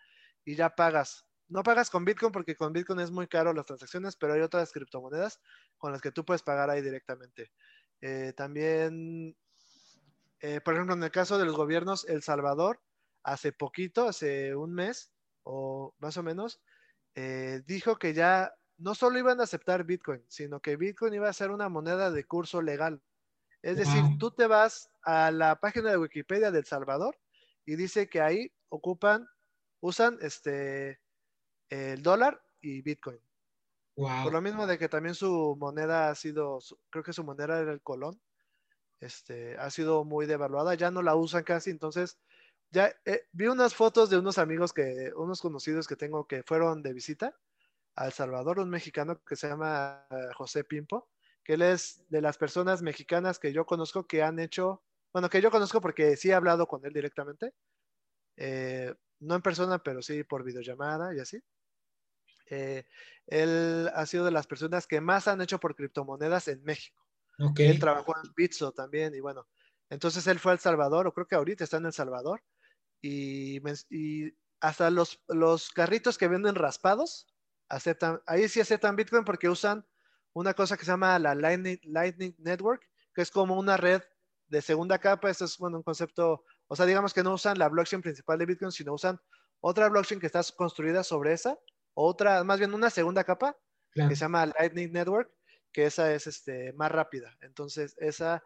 [0.44, 1.26] y ya pagas.
[1.48, 4.72] No pagas con Bitcoin porque con Bitcoin es muy caro las transacciones, pero hay otras
[4.72, 5.40] criptomonedas
[5.76, 7.52] con las que tú puedes pagar ahí directamente.
[8.00, 9.36] Eh, también,
[10.40, 12.80] eh, por ejemplo, en el caso de los gobiernos, El Salvador,
[13.22, 16.60] hace poquito, hace un mes o más o menos,
[17.14, 21.32] eh, dijo que ya no solo iban a aceptar Bitcoin, sino que Bitcoin iba a
[21.32, 23.02] ser una moneda de curso legal.
[23.62, 27.16] Es decir, tú te vas a la página de Wikipedia de El Salvador
[27.64, 29.26] y dice que ahí ocupan
[29.84, 30.98] usan este
[31.70, 33.20] el dólar y Bitcoin.
[33.96, 36.58] Por lo mismo de que también su moneda ha sido,
[36.90, 38.20] creo que su moneda era el colón,
[39.00, 42.18] este, ha sido muy devaluada, ya no la usan casi, entonces
[42.70, 46.82] ya eh, vi unas fotos de unos amigos que, unos conocidos que tengo que fueron
[46.82, 47.36] de visita
[47.94, 51.08] a El Salvador, un mexicano que se llama eh, José Pimpo,
[51.44, 55.40] que él es de las personas mexicanas que yo conozco que han hecho, bueno, que
[55.40, 57.52] yo conozco porque sí he hablado con él directamente,
[58.36, 61.40] eh, no en persona, pero sí por videollamada y así.
[62.50, 62.84] Eh,
[63.26, 67.02] él ha sido de las personas que más han hecho por criptomonedas en México.
[67.56, 69.48] Él trabajó en Bitso también y bueno,
[69.90, 72.42] entonces él fue a El Salvador, o creo que ahorita está en El Salvador,
[73.02, 73.60] y,
[74.60, 77.26] hasta los, los carritos que venden raspados
[77.68, 79.84] aceptan, ahí sí aceptan Bitcoin porque usan
[80.32, 84.02] una cosa que se llama la Lightning, Lightning Network, que es como una red
[84.46, 85.28] de segunda capa.
[85.28, 88.46] Esto es bueno, un concepto o sea, digamos que no usan la blockchain principal de
[88.46, 89.20] Bitcoin, sino usan
[89.60, 91.58] otra blockchain que está construida sobre esa,
[91.94, 93.56] otra, más bien una segunda capa,
[93.94, 95.30] que se llama Lightning Network,
[95.72, 97.36] que esa es este, más rápida.
[97.40, 98.44] Entonces, esa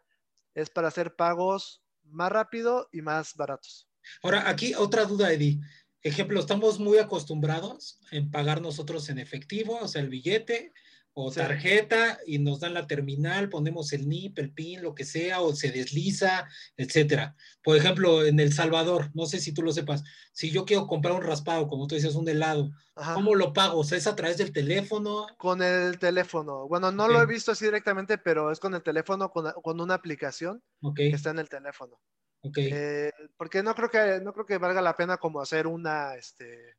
[0.55, 3.89] es para hacer pagos más rápido y más baratos.
[4.23, 5.61] Ahora, aquí otra duda, Eddie.
[6.03, 10.73] Ejemplo, estamos muy acostumbrados en pagar nosotros en efectivo, o sea, el billete,
[11.21, 15.41] o tarjeta y nos dan la terminal, ponemos el NIP, el PIN, lo que sea,
[15.41, 17.35] o se desliza, etcétera.
[17.61, 21.15] Por ejemplo, en El Salvador, no sé si tú lo sepas, si yo quiero comprar
[21.15, 22.71] un raspado, como tú dices, un helado,
[23.15, 23.81] ¿cómo lo pago?
[23.81, 25.27] O sea, ¿es a través del teléfono?
[25.39, 26.69] Con el teléfono.
[26.69, 30.63] Bueno, no lo he visto así directamente, pero es con el teléfono, con, una aplicación
[30.95, 31.99] que está en el teléfono.
[32.43, 32.59] Ok.
[32.59, 36.77] Eh, porque no creo que no creo que valga la pena como hacer una, este,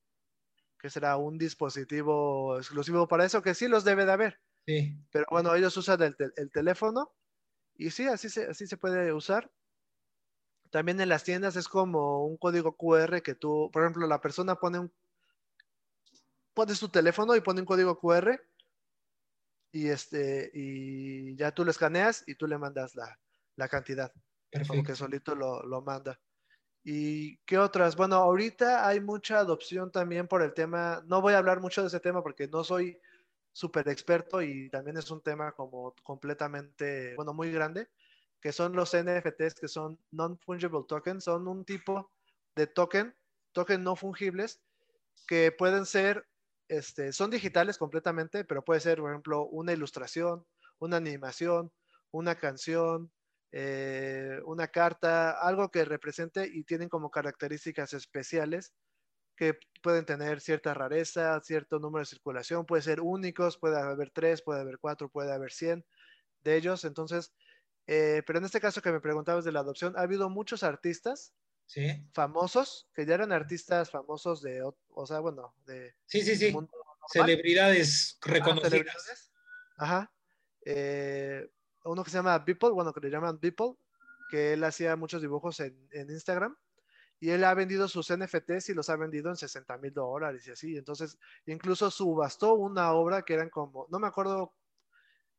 [0.80, 4.39] que será un dispositivo exclusivo para eso, que sí los debe de haber.
[4.65, 4.98] Sí.
[5.12, 7.12] Pero bueno, ellos usan el, teléfono
[7.76, 9.52] y sí, así se, así se puede usar.
[10.72, 14.56] También en las tiendas es como un código QR que tú, por ejemplo, la persona
[14.56, 14.94] pone un,
[16.54, 18.39] pones tu teléfono y pone un código QR
[19.72, 23.20] y este y ya tú lo escaneas y tú le mandas la,
[23.56, 24.13] la cantidad.
[24.50, 24.74] Perfecto.
[24.74, 26.20] Como que solito lo, lo manda.
[26.84, 27.96] ¿Y qué otras?
[27.96, 31.88] Bueno, ahorita hay mucha adopción también por el tema, no voy a hablar mucho de
[31.88, 33.00] ese tema porque no soy
[33.52, 37.89] súper experto y también es un tema como completamente, bueno, muy grande,
[38.42, 42.12] que son los NFTs, que son Non-Fungible Tokens, son un tipo
[42.56, 43.13] de token,
[43.52, 44.62] token no fungibles,
[45.28, 46.28] que pueden ser,
[46.70, 50.46] este, son digitales completamente, pero puede ser, por ejemplo, una ilustración,
[50.80, 51.74] una animación,
[52.12, 53.12] una canción,
[53.51, 58.73] eh, una carta, algo que represente y tienen como características especiales
[59.35, 64.41] que pueden tener cierta rareza, cierto número de circulación, puede ser únicos, puede haber tres,
[64.41, 65.85] puede haber cuatro, puede haber cien
[66.41, 66.83] de ellos.
[66.83, 67.33] Entonces,
[67.88, 71.33] eh, pero en este caso que me preguntabas de la adopción, ha habido muchos artistas
[72.13, 75.95] famosos, que ya eran artistas famosos de, o sea, bueno, de...
[76.05, 76.53] Sí, sí, sí.
[77.12, 79.31] Celebridades reconocidas.
[79.77, 80.12] Ajá.
[80.65, 81.49] Eh,
[81.91, 83.75] uno que se llama Beeple, bueno, que le llaman Beeple,
[84.30, 86.56] que él hacía muchos dibujos en, Instagram
[87.19, 90.52] y él ha vendido sus NFTs y los ha vendido en 60 mil dólares y
[90.52, 90.78] así.
[90.78, 94.54] Entonces, incluso subastó una obra que eran como, no me acuerdo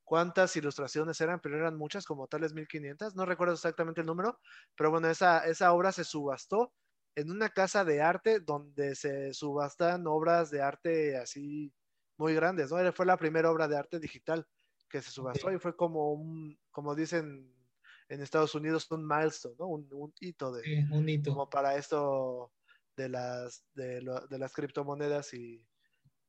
[0.05, 4.41] cuántas ilustraciones eran, pero eran muchas, como tales 1500, no recuerdo exactamente el número,
[4.77, 6.73] pero bueno, esa, esa obra se subastó
[7.15, 11.73] en una casa de arte donde se subastan obras de arte así
[12.17, 12.93] muy grandes, ¿no?
[12.93, 14.47] Fue la primera obra de arte digital
[14.91, 17.55] que se subastó y fue como un, como dicen
[18.09, 19.69] en Estados Unidos, un milestone, ¿no?
[19.69, 21.31] Un, hito de, un hito.
[21.31, 22.53] como para esto
[22.97, 25.65] de las, de, las criptomonedas y,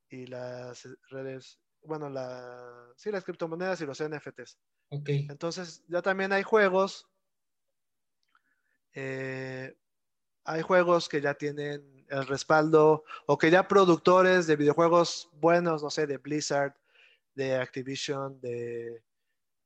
[0.08, 4.58] y, las redes, bueno, la, sí, las criptomonedas y los NFTs.
[4.90, 5.08] Ok.
[5.08, 7.08] Entonces, ya también hay juegos,
[8.94, 9.76] eh,
[10.44, 15.90] hay juegos que ya tienen el respaldo o que ya productores de videojuegos buenos, no
[15.90, 16.74] sé, de Blizzard,
[17.34, 19.02] de Activision, de,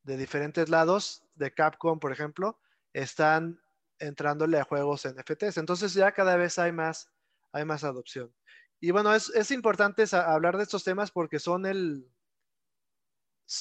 [0.03, 2.59] diferentes lados, de Capcom, por ejemplo,
[2.93, 3.61] están
[3.99, 5.59] entrándole a juegos NFTs.
[5.59, 7.11] Entonces ya cada vez hay más,
[7.53, 8.35] hay más adopción.
[8.81, 12.07] Y bueno, es, importante hablar de estos temas porque son el...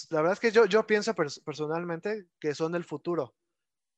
[0.10, 3.36] La verdad es que yo, yo pienso personalmente que son el futuro,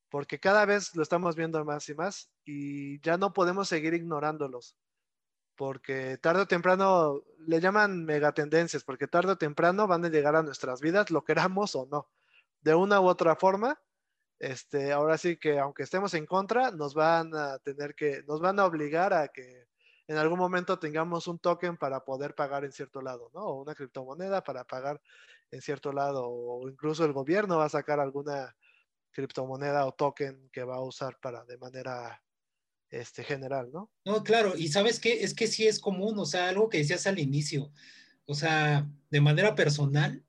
[0.10, 4.76] porque cada vez lo estamos viendo más y más y ya no podemos seguir ignorándolos
[5.58, 10.44] porque tarde o temprano le llaman megatendencias, porque tarde o temprano van a llegar a
[10.44, 12.10] nuestras vidas, lo queramos o no.
[12.62, 13.82] De una u otra forma,
[14.40, 18.60] este, ahora sí que aunque estemos en contra, nos van a tener que, nos van
[18.60, 19.68] a obligar a que
[20.08, 23.42] en algún momento tengamos un token para poder pagar en cierto lado, ¿no?
[23.42, 25.02] O una criptomoneda para pagar
[25.52, 28.56] en cierto lado, o incluso el gobierno va a sacar alguna
[29.12, 32.22] criptomoneda o token que va a usar para de manera
[32.90, 33.92] este, general, ¿no?
[34.06, 37.08] No, claro, y sabes qué, es que sí es común, o sea, algo que decías
[37.08, 37.72] al inicio,
[38.26, 40.24] o sea, de manera personal,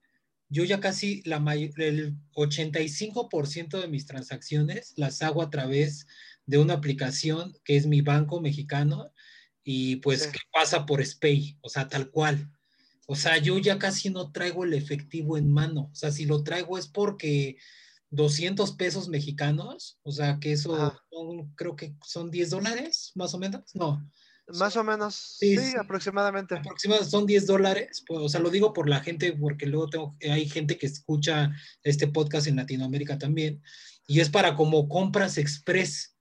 [0.49, 1.37] yo ya casi la
[1.77, 6.07] el 85% de mis transacciones las hago a través
[6.47, 9.13] de una aplicación que es mi banco mexicano
[9.63, 12.51] y pues que pasa por SPAY, o sea, tal cual.
[13.07, 16.43] O sea, yo ya casi no traigo el efectivo en mano, o sea, si lo
[16.43, 17.59] traigo es porque
[18.11, 20.95] 200 pesos mexicanos, o sea que eso
[21.57, 24.11] creo que son 10 dólares, más o menos, no.
[24.55, 26.57] Más o menos, sí, aproximadamente.
[26.57, 30.17] Aproximadamente son 10 dólares, pues, o sea, lo digo por la gente, porque luego tengo,
[30.23, 31.51] hay gente que escucha
[31.83, 33.63] este podcast en Latinoamérica también,
[34.07, 36.17] y es para como compras express,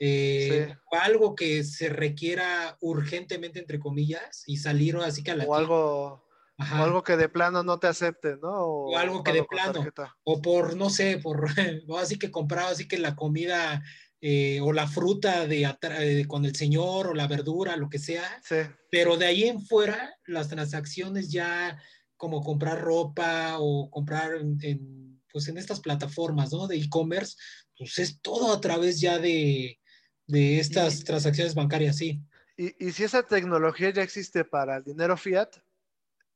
[0.00, 5.44] eh, algo que se requiera urgentemente, entre comillas, y salir así que a la...
[5.44, 6.27] O algo
[6.58, 8.50] o algo que de plano no te acepte, ¿no?
[8.50, 9.86] O, algo que de plano.
[10.24, 11.46] O por, no sé, por,
[11.98, 13.82] así que compraba así que la comida
[14.20, 18.24] eh, o la fruta de, con el señor o la verdura, lo que sea.
[18.42, 18.56] Sí.
[18.90, 21.80] Pero de ahí en fuera, las transacciones ya
[22.16, 26.66] como comprar ropa o comprar en, pues en estas plataformas, ¿no?
[26.66, 27.36] De e-commerce,
[27.76, 29.78] pues es todo a través ya de,
[30.26, 32.20] de estas transacciones bancarias, sí.
[32.56, 35.50] Y, y si esa tecnología ya existe para el dinero fiat,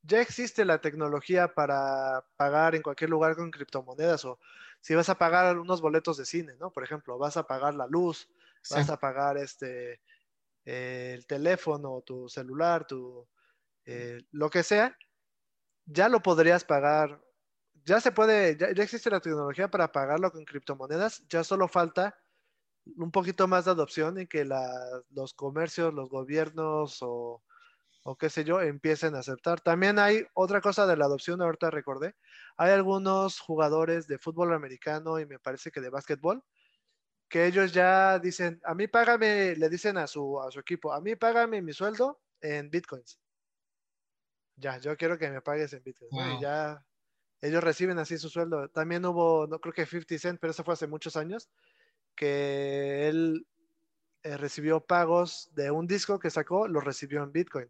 [0.03, 4.38] ya existe la tecnología para pagar en cualquier lugar con criptomonedas o
[4.81, 6.73] si vas a pagar unos boletos de cine, ¿no?
[6.73, 8.29] Por ejemplo, vas a pagar la luz,
[8.69, 10.01] vas a pagar este,
[10.65, 13.29] el teléfono, tu celular, tu,
[13.85, 14.97] eh, lo que sea,
[15.87, 17.23] ya lo podrías pagar.
[17.85, 22.17] Ya se puede, ya, existe la tecnología para pagarlo con criptomonedas, ya solo falta
[22.97, 27.43] un poquito más de adopción en que los comercios, los gobiernos o,
[28.05, 29.61] o qué sé yo, empiecen a aceptar.
[29.61, 32.17] También hay otra cosa de la adopción, ahorita recordé,
[32.57, 36.43] hay algunos jugadores de fútbol americano y me parece que de básquetbol,
[37.29, 41.01] que ellos ya dicen, a mí págame, le dicen a su, a su equipo, a
[41.01, 43.19] mí págame mi sueldo en bitcoins.
[44.57, 46.12] Ya, yo quiero que me pagues en bitcoins.
[46.12, 46.85] Y ya
[47.41, 48.69] ellos reciben así su sueldo.
[48.69, 51.49] También hubo, no creo que 50 Cent, pero eso fue hace muchos años,
[52.15, 53.47] que él
[54.23, 57.69] eh, recibió pagos de un disco que sacó, lo recibió en bitcoin.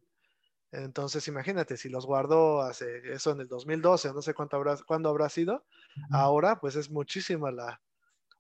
[0.73, 5.11] Entonces, imagínate, si los guardó hace eso en el 2012, no sé cuánto habrá, cuándo
[5.11, 5.67] habrá sido,
[6.11, 7.83] ahora pues es muchísima la,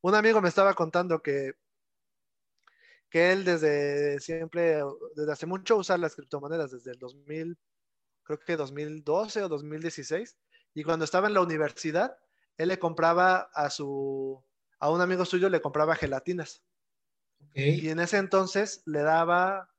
[0.00, 1.52] un amigo me estaba contando que,
[3.10, 4.80] que él desde siempre,
[5.14, 7.58] desde hace mucho usa las criptomonedas, desde el 2000,
[8.24, 10.38] creo que 2012 o 2016,
[10.74, 12.16] y cuando estaba en la universidad,
[12.56, 14.42] él le compraba a su,
[14.80, 16.64] a un amigo suyo le compraba gelatinas.
[17.54, 19.71] Y en ese entonces le daba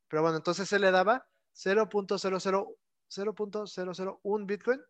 [0.09, 4.81] Pero bueno, entonces se le daba 0.001 Bitcoin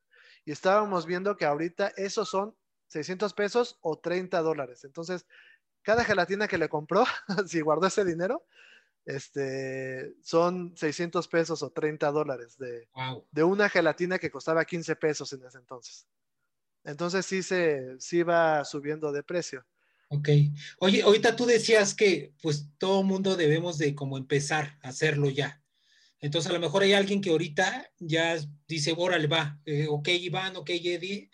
[0.44, 2.56] y estábamos viendo que ahorita esos son
[2.88, 4.84] 600 pesos o 30 dólares.
[4.84, 5.26] Entonces,
[5.82, 7.04] cada gelatina que le compró,
[7.46, 8.44] si guardó ese dinero,
[9.06, 12.88] este, son 600 pesos o 30 dólares de,
[13.30, 16.06] de una gelatina que costaba 15 pesos en ese entonces.
[16.84, 19.64] Entonces sí se sí va subiendo de precio.
[20.08, 20.28] Ok.
[20.78, 25.62] Oye, ahorita tú decías que pues todo mundo debemos de como empezar a hacerlo ya.
[26.20, 30.56] Entonces a lo mejor hay alguien que ahorita ya dice, órale, va, eh, ok Iván,
[30.56, 31.30] ok Eddie,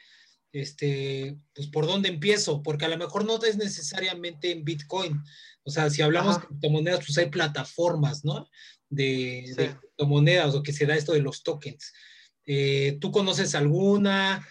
[0.52, 5.22] este, pues por dónde empiezo, porque a lo mejor no es necesariamente en Bitcoin.
[5.64, 8.48] O sea, si hablamos de criptomonedas, pues hay plataformas, ¿no?
[8.88, 11.92] De, criptomonedas o que se da esto de los tokens.
[12.46, 14.46] Eh, ¿Tú conoces alguna?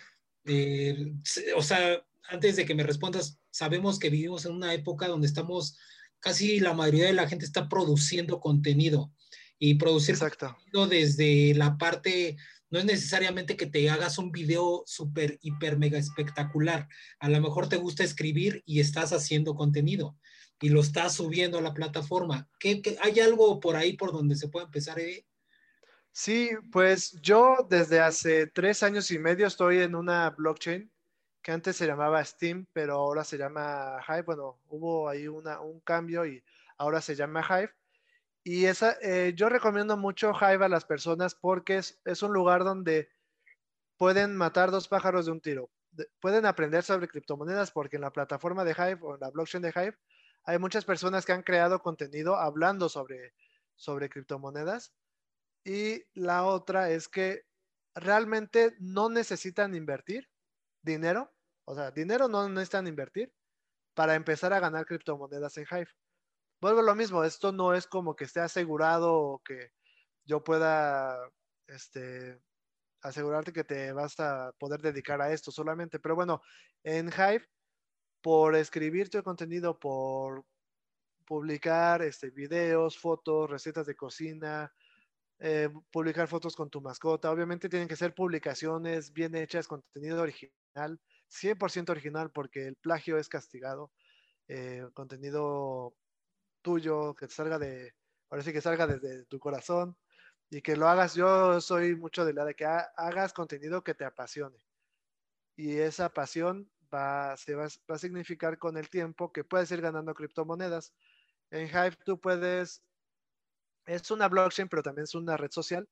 [0.45, 1.13] Eh,
[1.55, 5.77] o sea, antes de que me respondas, sabemos que vivimos en una época donde estamos,
[6.19, 9.11] casi la mayoría de la gente está produciendo contenido
[9.59, 10.15] y producir
[10.71, 12.37] contenido desde la parte,
[12.69, 16.87] no es necesariamente que te hagas un video súper, hiper, mega espectacular.
[17.19, 20.17] A lo mejor te gusta escribir y estás haciendo contenido
[20.61, 22.47] y lo estás subiendo a la plataforma.
[22.59, 24.97] ¿Qué, hay algo por ahí por donde se puede empezar?
[26.11, 30.91] Sí, pues yo desde hace tres años y medio estoy en una blockchain
[31.41, 34.21] que antes se llamaba Steam, pero ahora se llama Hive.
[34.21, 36.43] Bueno, hubo ahí una, un cambio y
[36.77, 37.71] ahora se llama Hive.
[38.43, 42.63] Y esa, eh, yo recomiendo mucho Hive a las personas porque es, es, un lugar
[42.63, 43.09] donde
[43.97, 45.71] pueden matar dos pájaros de un tiro.
[46.19, 49.69] pueden aprender sobre criptomonedas porque en la plataforma de Hive o en la blockchain de
[49.69, 49.97] Hive
[50.43, 53.33] hay muchas personas que han creado contenido hablando sobre,
[53.75, 54.93] sobre criptomonedas
[55.63, 57.43] y la otra es que
[57.95, 60.29] realmente no necesitan invertir
[60.81, 61.31] dinero,
[61.65, 63.33] o sea, dinero no necesitan invertir
[63.93, 65.89] para empezar a ganar criptomonedas en Hive.
[66.61, 69.71] Vuelvo a lo mismo, esto no es como que esté asegurado o que
[70.25, 71.17] yo pueda
[71.67, 72.39] este,
[73.01, 75.99] asegurarte que te vas a poder dedicar a esto solamente.
[75.99, 76.41] Pero bueno,
[76.83, 77.47] en Hive,
[78.21, 80.45] por escribir tu contenido, por
[81.25, 84.71] publicar este, videos, fotos, recetas de cocina,
[85.39, 87.31] eh, publicar fotos con tu mascota.
[87.31, 93.29] Obviamente tienen que ser publicaciones bien hechas, contenido original, 100% original porque el plagio es
[93.29, 93.91] castigado.
[94.47, 95.95] Eh, contenido
[96.61, 97.93] tuyo, que salga de,
[98.29, 99.97] ahora sí que salga desde tu corazón
[100.49, 101.15] y que lo hagas.
[101.15, 104.59] Yo soy mucho de la de que hagas contenido que te apasione.
[105.55, 109.81] Y esa pasión va, se va, va a significar con el tiempo que puedes ir
[109.81, 110.93] ganando criptomonedas.
[111.51, 112.83] En Hive tú puedes
[113.85, 115.87] es una blockchain, pero también es una red social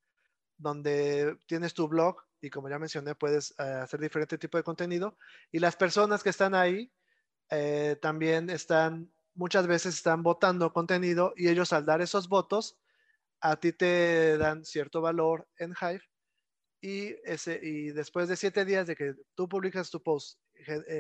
[0.58, 5.18] donde tienes tu blog y como ya mencioné, puedes eh, hacer diferente tipo de contenido.
[5.52, 6.92] Y las personas que están ahí
[7.50, 12.78] eh, también están, muchas veces están votando contenido y ellos al dar esos votos,
[13.42, 16.04] a ti te dan cierto valor en Hive.
[16.82, 20.40] Y, ese, y después de siete días de que tú publicas tu post,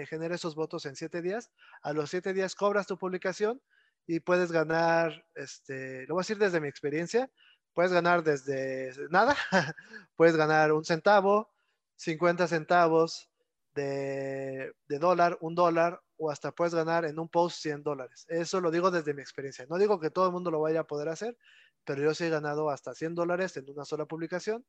[0.07, 1.51] genera esos votos en siete días,
[1.81, 3.61] a los siete días cobras tu publicación
[4.07, 7.29] y puedes ganar, este, lo voy a decir desde mi experiencia,
[7.73, 9.35] puedes ganar desde nada,
[10.15, 11.49] puedes ganar un centavo,
[11.95, 13.29] 50 centavos
[13.75, 18.25] de, de dólar, un dólar, o hasta puedes ganar en un post 100 dólares.
[18.27, 19.65] Eso lo digo desde mi experiencia.
[19.69, 21.37] No digo que todo el mundo lo vaya a poder hacer,
[21.85, 24.65] pero yo sí he ganado hasta 100 dólares en una sola publicación.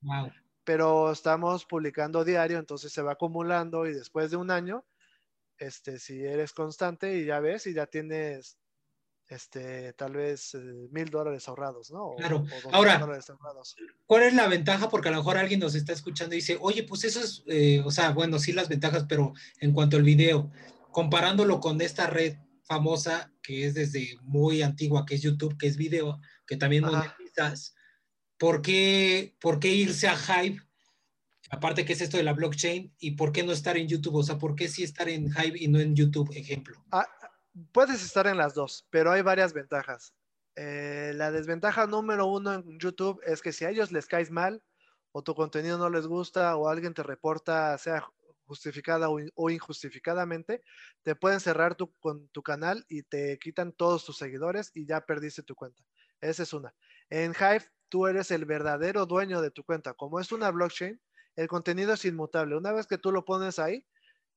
[0.64, 4.84] Pero estamos publicando diario, entonces se va acumulando y después de un año,
[5.58, 8.58] este, si eres constante y ya ves y ya tienes
[9.30, 12.14] este, tal vez eh, mil dólares ahorrados, ¿no?
[12.16, 12.44] claro.
[12.72, 13.06] Ahora,
[14.06, 14.88] ¿cuál es la ventaja?
[14.88, 17.80] Porque a lo mejor alguien nos está escuchando y dice, oye, pues eso es, eh,
[17.84, 20.50] o sea, bueno, sí las ventajas, pero en cuanto al video,
[20.90, 22.38] comparándolo con esta red
[22.70, 27.74] famosa que es desde muy antigua, que es YouTube, que es video, que también monetizas,
[28.38, 30.62] ¿por qué, ¿por qué irse a Hive?
[31.50, 34.14] Aparte que es esto de la blockchain, ¿y por qué no estar en YouTube?
[34.14, 36.80] O sea, ¿por qué sí estar en Hive y no en YouTube, ejemplo?
[36.92, 37.08] Ah,
[37.72, 40.14] puedes estar en las dos, pero hay varias ventajas.
[40.54, 44.62] Eh, la desventaja número uno en YouTube es que si a ellos les caes mal,
[45.10, 48.06] o tu contenido no les gusta, o alguien te reporta, sea
[48.50, 50.60] justificada o, injustificadamente,
[51.04, 55.06] te pueden cerrar tu, con tu canal y te quitan todos tus seguidores y ya
[55.06, 55.80] perdiste tu cuenta.
[56.20, 56.74] Esa es una.
[57.10, 59.94] En Hive, tú eres el verdadero dueño de tu cuenta.
[59.94, 61.00] Como es una blockchain,
[61.36, 62.56] el contenido es inmutable.
[62.56, 63.86] Una vez que tú lo pones ahí,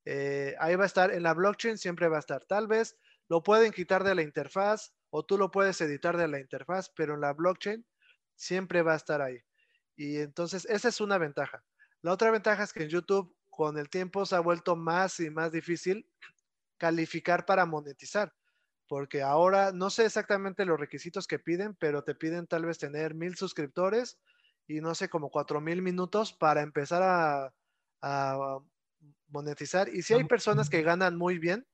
[0.05, 2.45] eh, ahí va a estar, en la blockchain siempre va a estar.
[2.45, 2.95] Tal vez
[3.29, 7.15] lo pueden quitar de la interfaz o tú lo puedes editar de la interfaz, pero
[7.15, 7.83] en la blockchain
[8.35, 9.39] siempre va a estar ahí.
[9.95, 11.63] Y entonces esa es una ventaja.
[12.03, 15.29] La otra ventaja es que en YouTube con el tiempo se ha vuelto más y
[15.29, 16.07] más difícil
[16.77, 18.33] calificar para monetizar,
[18.87, 23.13] porque ahora no sé exactamente los requisitos que piden, pero te piden tal vez tener
[23.13, 24.19] mil suscriptores
[24.67, 27.53] y no sé, como cuatro mil minutos para empezar a,
[29.27, 29.87] monetizar.
[29.89, 31.65] Y si hay personas que ganan muy bien,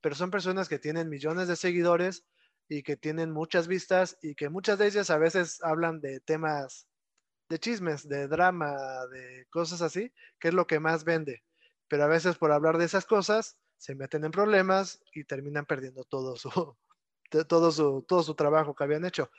[0.00, 2.24] pero son personas que tienen millones de seguidores
[2.68, 6.88] y que tienen muchas vistas y que muchas de ellas a veces hablan de temas
[7.54, 8.76] de chismes, de drama,
[9.12, 11.44] de cosas así, que es lo que más vende.
[11.86, 16.02] Pero a veces por hablar de esas cosas se meten en problemas y terminan perdiendo
[16.02, 16.50] todo su,
[17.48, 19.30] todo su, todo su trabajo que habían hecho.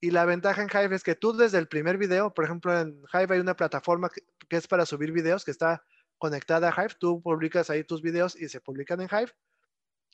[0.00, 3.04] Y la ventaja en Hive es que tú desde el primer video, por ejemplo, en
[3.12, 5.84] Hive hay una plataforma que, es para subir videos que está
[6.18, 6.96] conectada a Hive.
[6.98, 9.32] Tú publicas ahí tus videos y se publican en Hive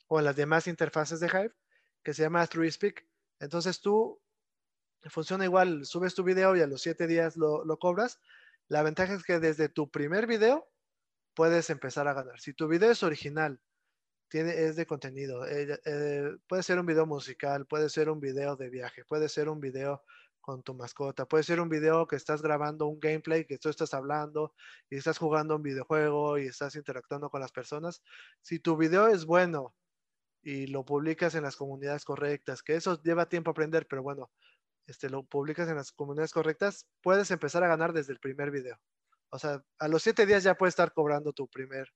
[0.05, 1.55] o en las demás interfaces de Hive
[2.03, 3.03] que se llama ThreeSpeak.
[3.39, 4.21] Entonces tú
[5.09, 8.19] funciona igual, subes tu video y a los siete días lo, cobras.
[8.67, 10.67] La ventaja es que desde tu primer video
[11.33, 12.39] puedes empezar a ganar.
[12.39, 13.59] Si tu video es original,
[14.29, 18.55] tiene, es de contenido, eh, eh, puede ser un video musical, puede ser un video
[18.57, 20.03] de viaje, puede ser un video
[20.47, 23.93] con tu mascota, puede ser un video que estás grabando un gameplay, que tú estás
[23.93, 24.53] hablando
[24.89, 28.01] y estás jugando un videojuego y estás interactuando con las personas.
[28.41, 29.75] Si tu video es bueno
[30.41, 34.31] y lo publicas en las comunidades correctas, que eso lleva tiempo aprender, pero bueno,
[34.87, 38.79] este, lo publicas en las comunidades correctas, puedes empezar a ganar desde el primer video.
[39.29, 41.93] O sea, a los siete días ya puedes estar cobrando tu, primer,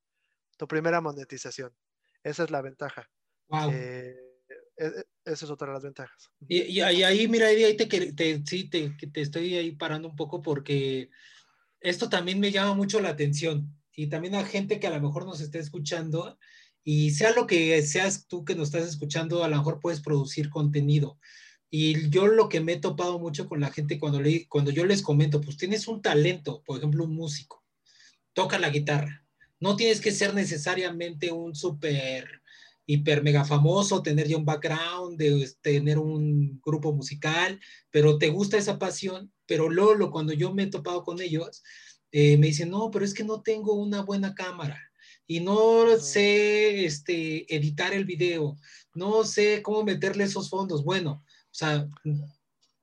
[0.57, 1.73] tu primera monetización.
[2.23, 3.09] Esa es la ventaja.
[3.47, 3.71] Wow.
[3.71, 4.15] Eh,
[4.77, 6.29] e, e, esa es otra de las ventajas.
[6.47, 11.09] Y, ahí, mira, ahí te, te, sí, te, te estoy ahí parando un poco porque
[11.79, 15.25] esto también me llama mucho la atención y también a gente que a lo mejor
[15.25, 16.37] nos esté escuchando
[16.83, 20.49] y sea lo que seas tú que nos estás escuchando, a lo mejor puedes producir
[20.49, 21.19] contenido.
[21.73, 24.85] Y yo lo que me he topado mucho con la gente cuando, le, cuando yo
[24.85, 27.63] les comento, pues tienes un talento, por ejemplo, un músico,
[28.33, 29.25] toca la guitarra.
[29.59, 32.41] No tienes que ser necesariamente un súper,
[32.85, 37.57] hiper, mega famoso, tener ya un background, de, tener un grupo musical,
[37.89, 39.31] pero te gusta esa pasión.
[39.45, 41.63] Pero luego, cuando yo me he topado con ellos,
[42.11, 44.77] eh, me dicen, no, pero es que no tengo una buena cámara
[45.25, 48.57] y no sé este, editar el video,
[48.93, 50.83] no sé cómo meterle esos fondos.
[50.83, 51.85] Bueno, o sea,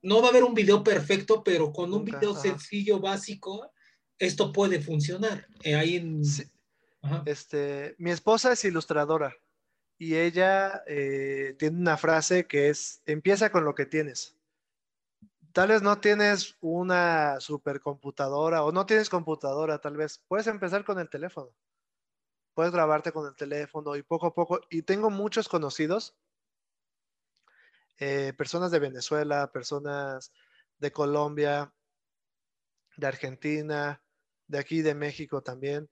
[0.02, 3.72] no va a haber un video perfecto, pero con un video sencillo, básico,
[4.18, 5.46] esto puede funcionar.
[5.62, 6.20] Eh, ahí
[7.24, 9.34] Este, mi esposa es ilustradora
[9.96, 14.36] y ella eh, tiene una frase que es, empieza con lo que tienes.
[15.52, 20.98] Tal vez no tienes una supercomputadora o no tienes computadora, tal vez puedes empezar con
[20.98, 21.50] el teléfono.
[22.54, 24.60] Puedes grabarte con el teléfono y poco a poco.
[24.68, 26.16] Y tengo muchos conocidos
[27.98, 30.32] eh, personas de Venezuela, personas
[30.78, 31.72] de Colombia,
[32.96, 34.02] de Argentina,
[34.46, 35.88] de aquí de México también,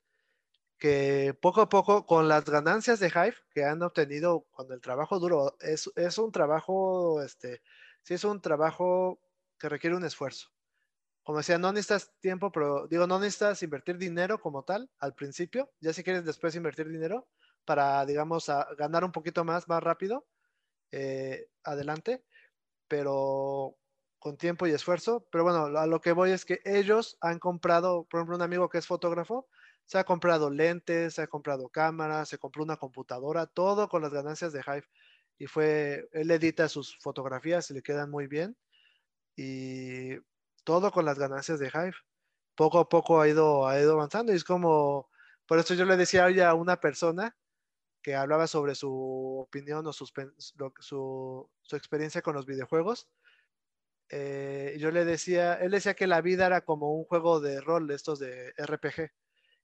[0.78, 5.18] que poco a poco con las ganancias de Hive que han obtenido con el trabajo
[5.18, 7.62] duro, es, es un trabajo, este,
[8.02, 9.20] sí es un trabajo
[9.58, 10.48] que requiere un esfuerzo.
[11.22, 15.72] Como decía, no necesitas tiempo, pero digo, no necesitas invertir dinero como tal al principio,
[15.80, 17.28] ya si quieres después invertir dinero
[17.64, 18.48] para, digamos,
[18.78, 20.26] ganar un poquito más, más rápido,
[20.92, 22.24] eh, adelante,
[22.88, 23.76] pero
[24.18, 28.04] con tiempo y esfuerzo, pero bueno, a lo que voy es que ellos han comprado,
[28.04, 29.48] por ejemplo, un amigo que es fotógrafo,
[29.86, 34.12] se ha comprado lentes, se ha comprado cámaras, se compró una computadora, todo con las
[34.12, 34.86] ganancias de Hive.
[35.38, 38.56] Y fue, él edita sus fotografías y le quedan muy bien.
[39.36, 40.16] Y
[40.64, 41.94] todo con las ganancias de Hive.
[42.56, 45.08] Poco a poco ha ido, ha ido avanzando y es como,
[45.46, 47.36] por eso yo le decía hoy a una persona
[48.14, 50.06] hablaba sobre su opinión o su,
[50.80, 53.08] su experiencia con los videojuegos.
[54.08, 57.90] Eh, yo le decía, él decía que la vida era como un juego de rol,
[57.90, 59.10] estos de RPG.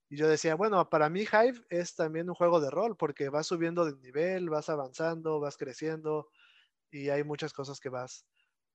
[0.08, 3.46] Y yo decía, bueno, para mí Hive es también un juego de rol porque vas
[3.46, 6.28] subiendo de nivel, vas avanzando, vas creciendo
[6.90, 8.26] y hay muchas cosas que vas,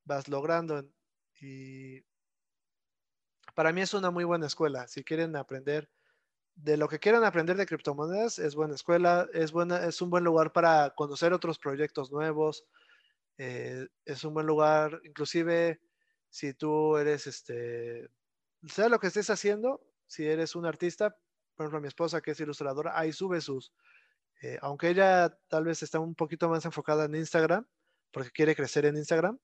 [0.05, 0.83] vas logrando.
[1.41, 2.01] Y
[3.55, 4.87] para mí es una muy buena escuela.
[4.87, 5.89] Si quieren aprender
[6.57, 10.23] de lo que quieran aprender de criptomonedas, es buena escuela, es, buena, es un buen
[10.23, 12.65] lugar para conocer otros proyectos nuevos.
[13.37, 15.79] Eh, es un buen lugar, inclusive
[16.29, 18.09] si tú eres, este,
[18.65, 21.15] sea lo que estés haciendo, si eres un artista,
[21.55, 23.71] por ejemplo, mi esposa que es ilustradora, ahí sube sus,
[24.41, 27.67] eh, aunque ella tal vez está un poquito más enfocada en Instagram,
[28.11, 29.37] porque quiere crecer en Instagram,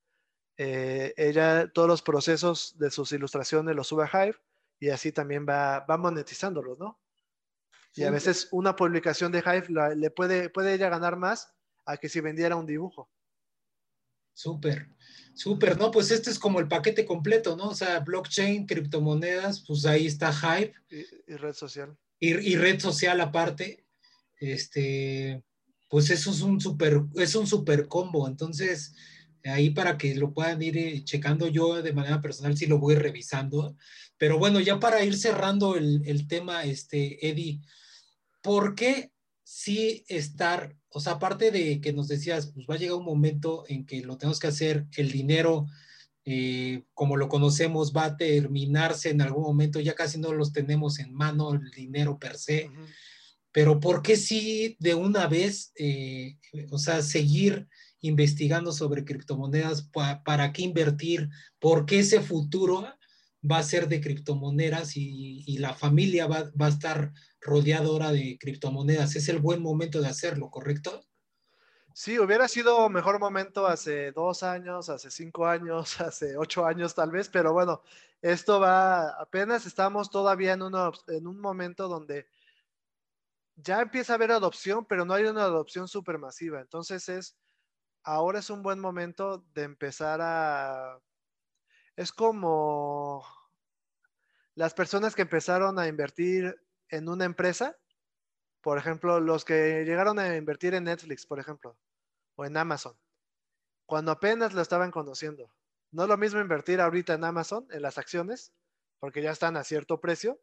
[0.57, 4.38] eh, ella todos los procesos de sus ilustraciones los sube a Hive
[4.80, 7.03] y así también va, va monetizándolos, ¿no?
[7.96, 11.54] Y a veces una publicación de Hive le puede, puede ella ganar más
[11.86, 13.10] a que si vendiera un dibujo.
[14.34, 14.88] Súper,
[15.36, 15.91] súper, ¿no?
[15.91, 17.70] Pues este es como el paquete completo, ¿no?
[17.70, 20.74] O sea, blockchain, criptomonedas, pues ahí está Hype.
[20.89, 21.96] Y, red social.
[22.20, 23.86] Y, red social aparte.
[24.39, 25.44] Este,
[25.88, 28.28] pues eso es un super, es un super combo.
[28.28, 28.96] Entonces,
[29.44, 32.96] ahí para que lo puedan ir eh, checando yo de manera personal, sí lo voy
[32.96, 33.78] revisando.
[34.18, 37.62] Pero bueno, ya para ir cerrando el, el tema, este, Eddie,
[38.44, 39.12] ¿por qué
[39.44, 43.64] sí estar, o sea, aparte de que nos decías, pues va a llegar un momento
[43.68, 45.66] en que lo tenemos que hacer, el dinero,
[46.26, 51.00] eh, como lo conocemos, va a terminarse en algún momento, ya casi no los tenemos
[51.00, 52.70] en mano, el dinero per se,
[53.52, 56.38] pero ¿por qué sí de una vez, eh,
[56.70, 57.68] o sea, seguir
[58.02, 59.89] investigando sobre criptomonedas,
[60.26, 61.30] para qué invertir,
[61.60, 62.86] por qué ese futuro
[63.50, 68.38] va a ser de criptomonedas y, la familia va, va, a estar rodeada ahora de
[68.39, 69.16] criptomonedas.
[69.16, 71.06] Es el buen momento de hacerlo, ¿correcto?
[71.94, 77.12] Sí, hubiera sido mejor momento hace dos años, hace cinco años, hace ocho años tal
[77.12, 77.82] vez, pero bueno,
[78.22, 82.28] esto va, apenas estamos todavía en, en un momento donde
[83.56, 86.62] ya empieza a haber adopción, pero no hay una adopción supermasiva.
[86.62, 87.38] Entonces es,
[88.04, 91.00] ahora es un buen momento de empezar a
[91.96, 93.26] es como
[94.56, 96.56] las personas que empezaron a invertir
[96.89, 97.78] en una empresa,
[98.62, 101.78] por ejemplo, los que llegaron a invertir en Netflix, por ejemplo,
[102.36, 102.96] o en Amazon,
[103.86, 105.54] cuando apenas lo estaban conociendo.
[105.91, 108.54] No es lo mismo invertir ahorita en Amazon, en las acciones,
[109.00, 110.39] porque ya están a cierto precio,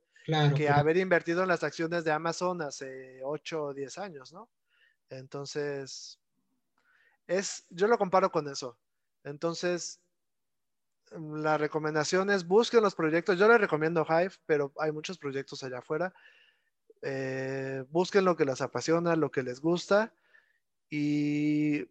[0.55, 4.49] que haber invertido en las acciones de Amazon hace 8 o 10 años, ¿no?
[5.09, 6.21] Entonces,
[7.27, 8.79] es, yo lo comparo con eso.
[9.25, 10.01] Entonces,
[11.11, 13.39] la recomendación es busquen los proyectos.
[13.39, 16.13] Yo les recomiendo Hive, pero hay muchos proyectos allá afuera.
[17.03, 20.13] Eh, busquen lo que les apasiona, lo que les gusta.
[20.89, 21.89] Y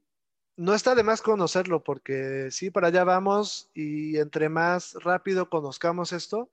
[0.56, 6.12] no está de más conocerlo, porque sí, para allá vamos y entre más rápido conozcamos
[6.12, 6.50] esto,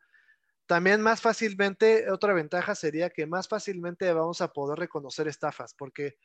[0.67, 6.17] también más fácilmente, otra ventaja sería que más fácilmente vamos a poder reconocer estafas, porque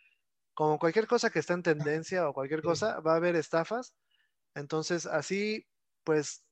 [0.53, 3.95] como cualquier cosa que está en tendencia o cualquier cosa, va a haber estafas.
[4.53, 5.65] Entonces, así
[6.03, 6.43] pues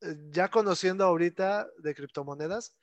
[0.00, 2.76] eh, ya conociendo ahorita de criptomonedas,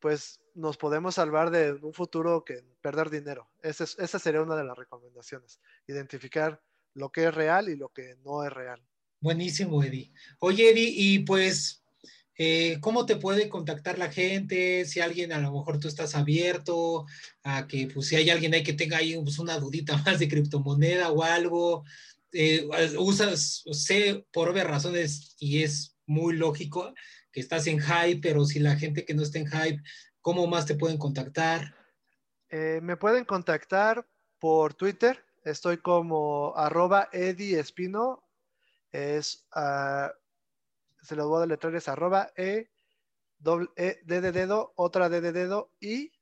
[0.00, 3.50] pues nos podemos salvar de un futuro que perder dinero.
[3.62, 6.62] Esa, esa sería una de las recomendaciones, identificar
[6.94, 8.82] lo que es real y lo que no es real.
[9.20, 10.12] Buenísimo, Eddie.
[10.38, 11.84] Oye, Eddie, y pues,
[12.36, 14.86] eh, ¿cómo te puede contactar la gente?
[14.86, 17.04] Si alguien, a lo mejor tú estás abierto
[17.42, 20.28] a que, pues, si hay alguien ahí que tenga ahí pues, una dudita más de
[20.28, 21.84] criptomoneda o algo,
[22.32, 22.68] eh,
[22.98, 26.94] usas, sé por obvias razones y es muy lógico
[27.32, 29.82] que estás en hype, pero si la gente que no está en hype,
[30.20, 31.74] ¿cómo más te pueden contactar?
[32.48, 34.06] Eh, me pueden contactar
[34.38, 38.24] por Twitter, estoy como arroba Eddie Espino,
[38.90, 40.10] es, uh,
[41.02, 42.70] se lo voy a deletrear, es arroba E,
[43.38, 46.12] doble, e D de dedo, otra D de dedo y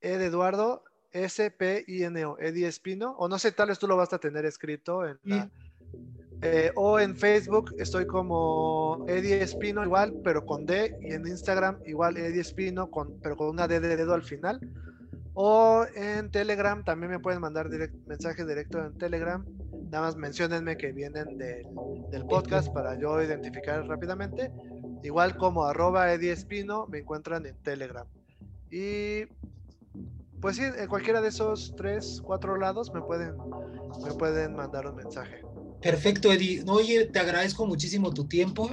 [0.00, 0.84] E de Eduardo,
[1.14, 5.18] S-P-I-N-O, Eddie Espino, o no sé, tal vez tú lo vas a tener escrito en
[6.42, 11.78] eh, o en Facebook estoy como Eddie Espino igual, pero con D, y en Instagram
[11.86, 14.60] igual Eddie Espino, con, pero con una D de dedo al final.
[15.32, 17.68] O en Telegram también me pueden mandar
[18.06, 19.44] mensaje directo en Telegram.
[19.90, 24.52] nada más menciónenme que vienen del podcast para yo identificar rápidamente.
[25.02, 28.06] Igual como arroba Eddie Espino, me encuentran en Telegram.
[28.70, 29.24] Y
[30.44, 33.32] pues sí, en cualquiera de esos tres, cuatro lados me pueden,
[34.04, 35.40] me pueden mandar un mensaje.
[35.80, 36.62] Perfecto, Eddie.
[36.66, 38.68] Oye, te agradezco muchísimo tu tiempo.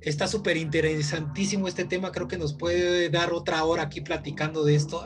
[0.00, 2.12] Está súper interesantísimo este tema.
[2.12, 5.04] Creo que nos puede dar otra hora aquí platicando de esto.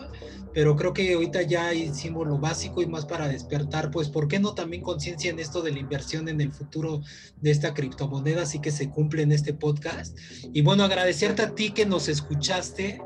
[0.55, 4.39] Pero creo que ahorita ya hicimos lo básico y más para despertar, pues, ¿por qué
[4.39, 7.03] no también conciencia en esto de la inversión en el futuro
[7.41, 8.43] de esta criptomoneda?
[8.43, 10.17] Así que se cumple en este podcast.
[10.53, 13.01] Y bueno, agradecerte a ti que nos escuchaste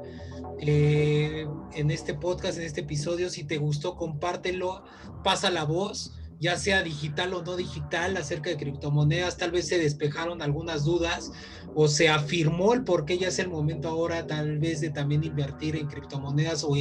[0.60, 3.30] eh, en este podcast, en este episodio.
[3.30, 4.84] Si te gustó, compártelo,
[5.22, 9.36] pasa la voz, ya sea digital o no digital, acerca de criptomonedas.
[9.36, 11.32] Tal vez se despejaron algunas dudas
[11.74, 15.24] o se afirmó el por qué ya es el momento ahora, tal vez, de también
[15.24, 16.74] invertir en criptomonedas o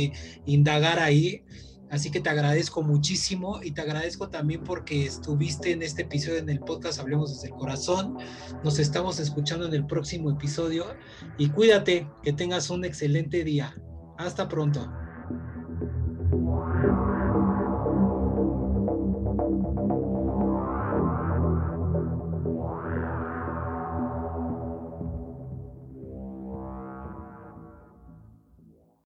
[0.46, 1.44] indagar ahí.
[1.94, 6.50] Así que te agradezco muchísimo y te agradezco también porque estuviste en este episodio en
[6.50, 8.18] el podcast Hablemos desde el Corazón.
[8.64, 10.88] Nos estamos escuchando en el próximo episodio
[11.38, 13.76] y cuídate, que tengas un excelente día.
[14.18, 15.03] Hasta pronto.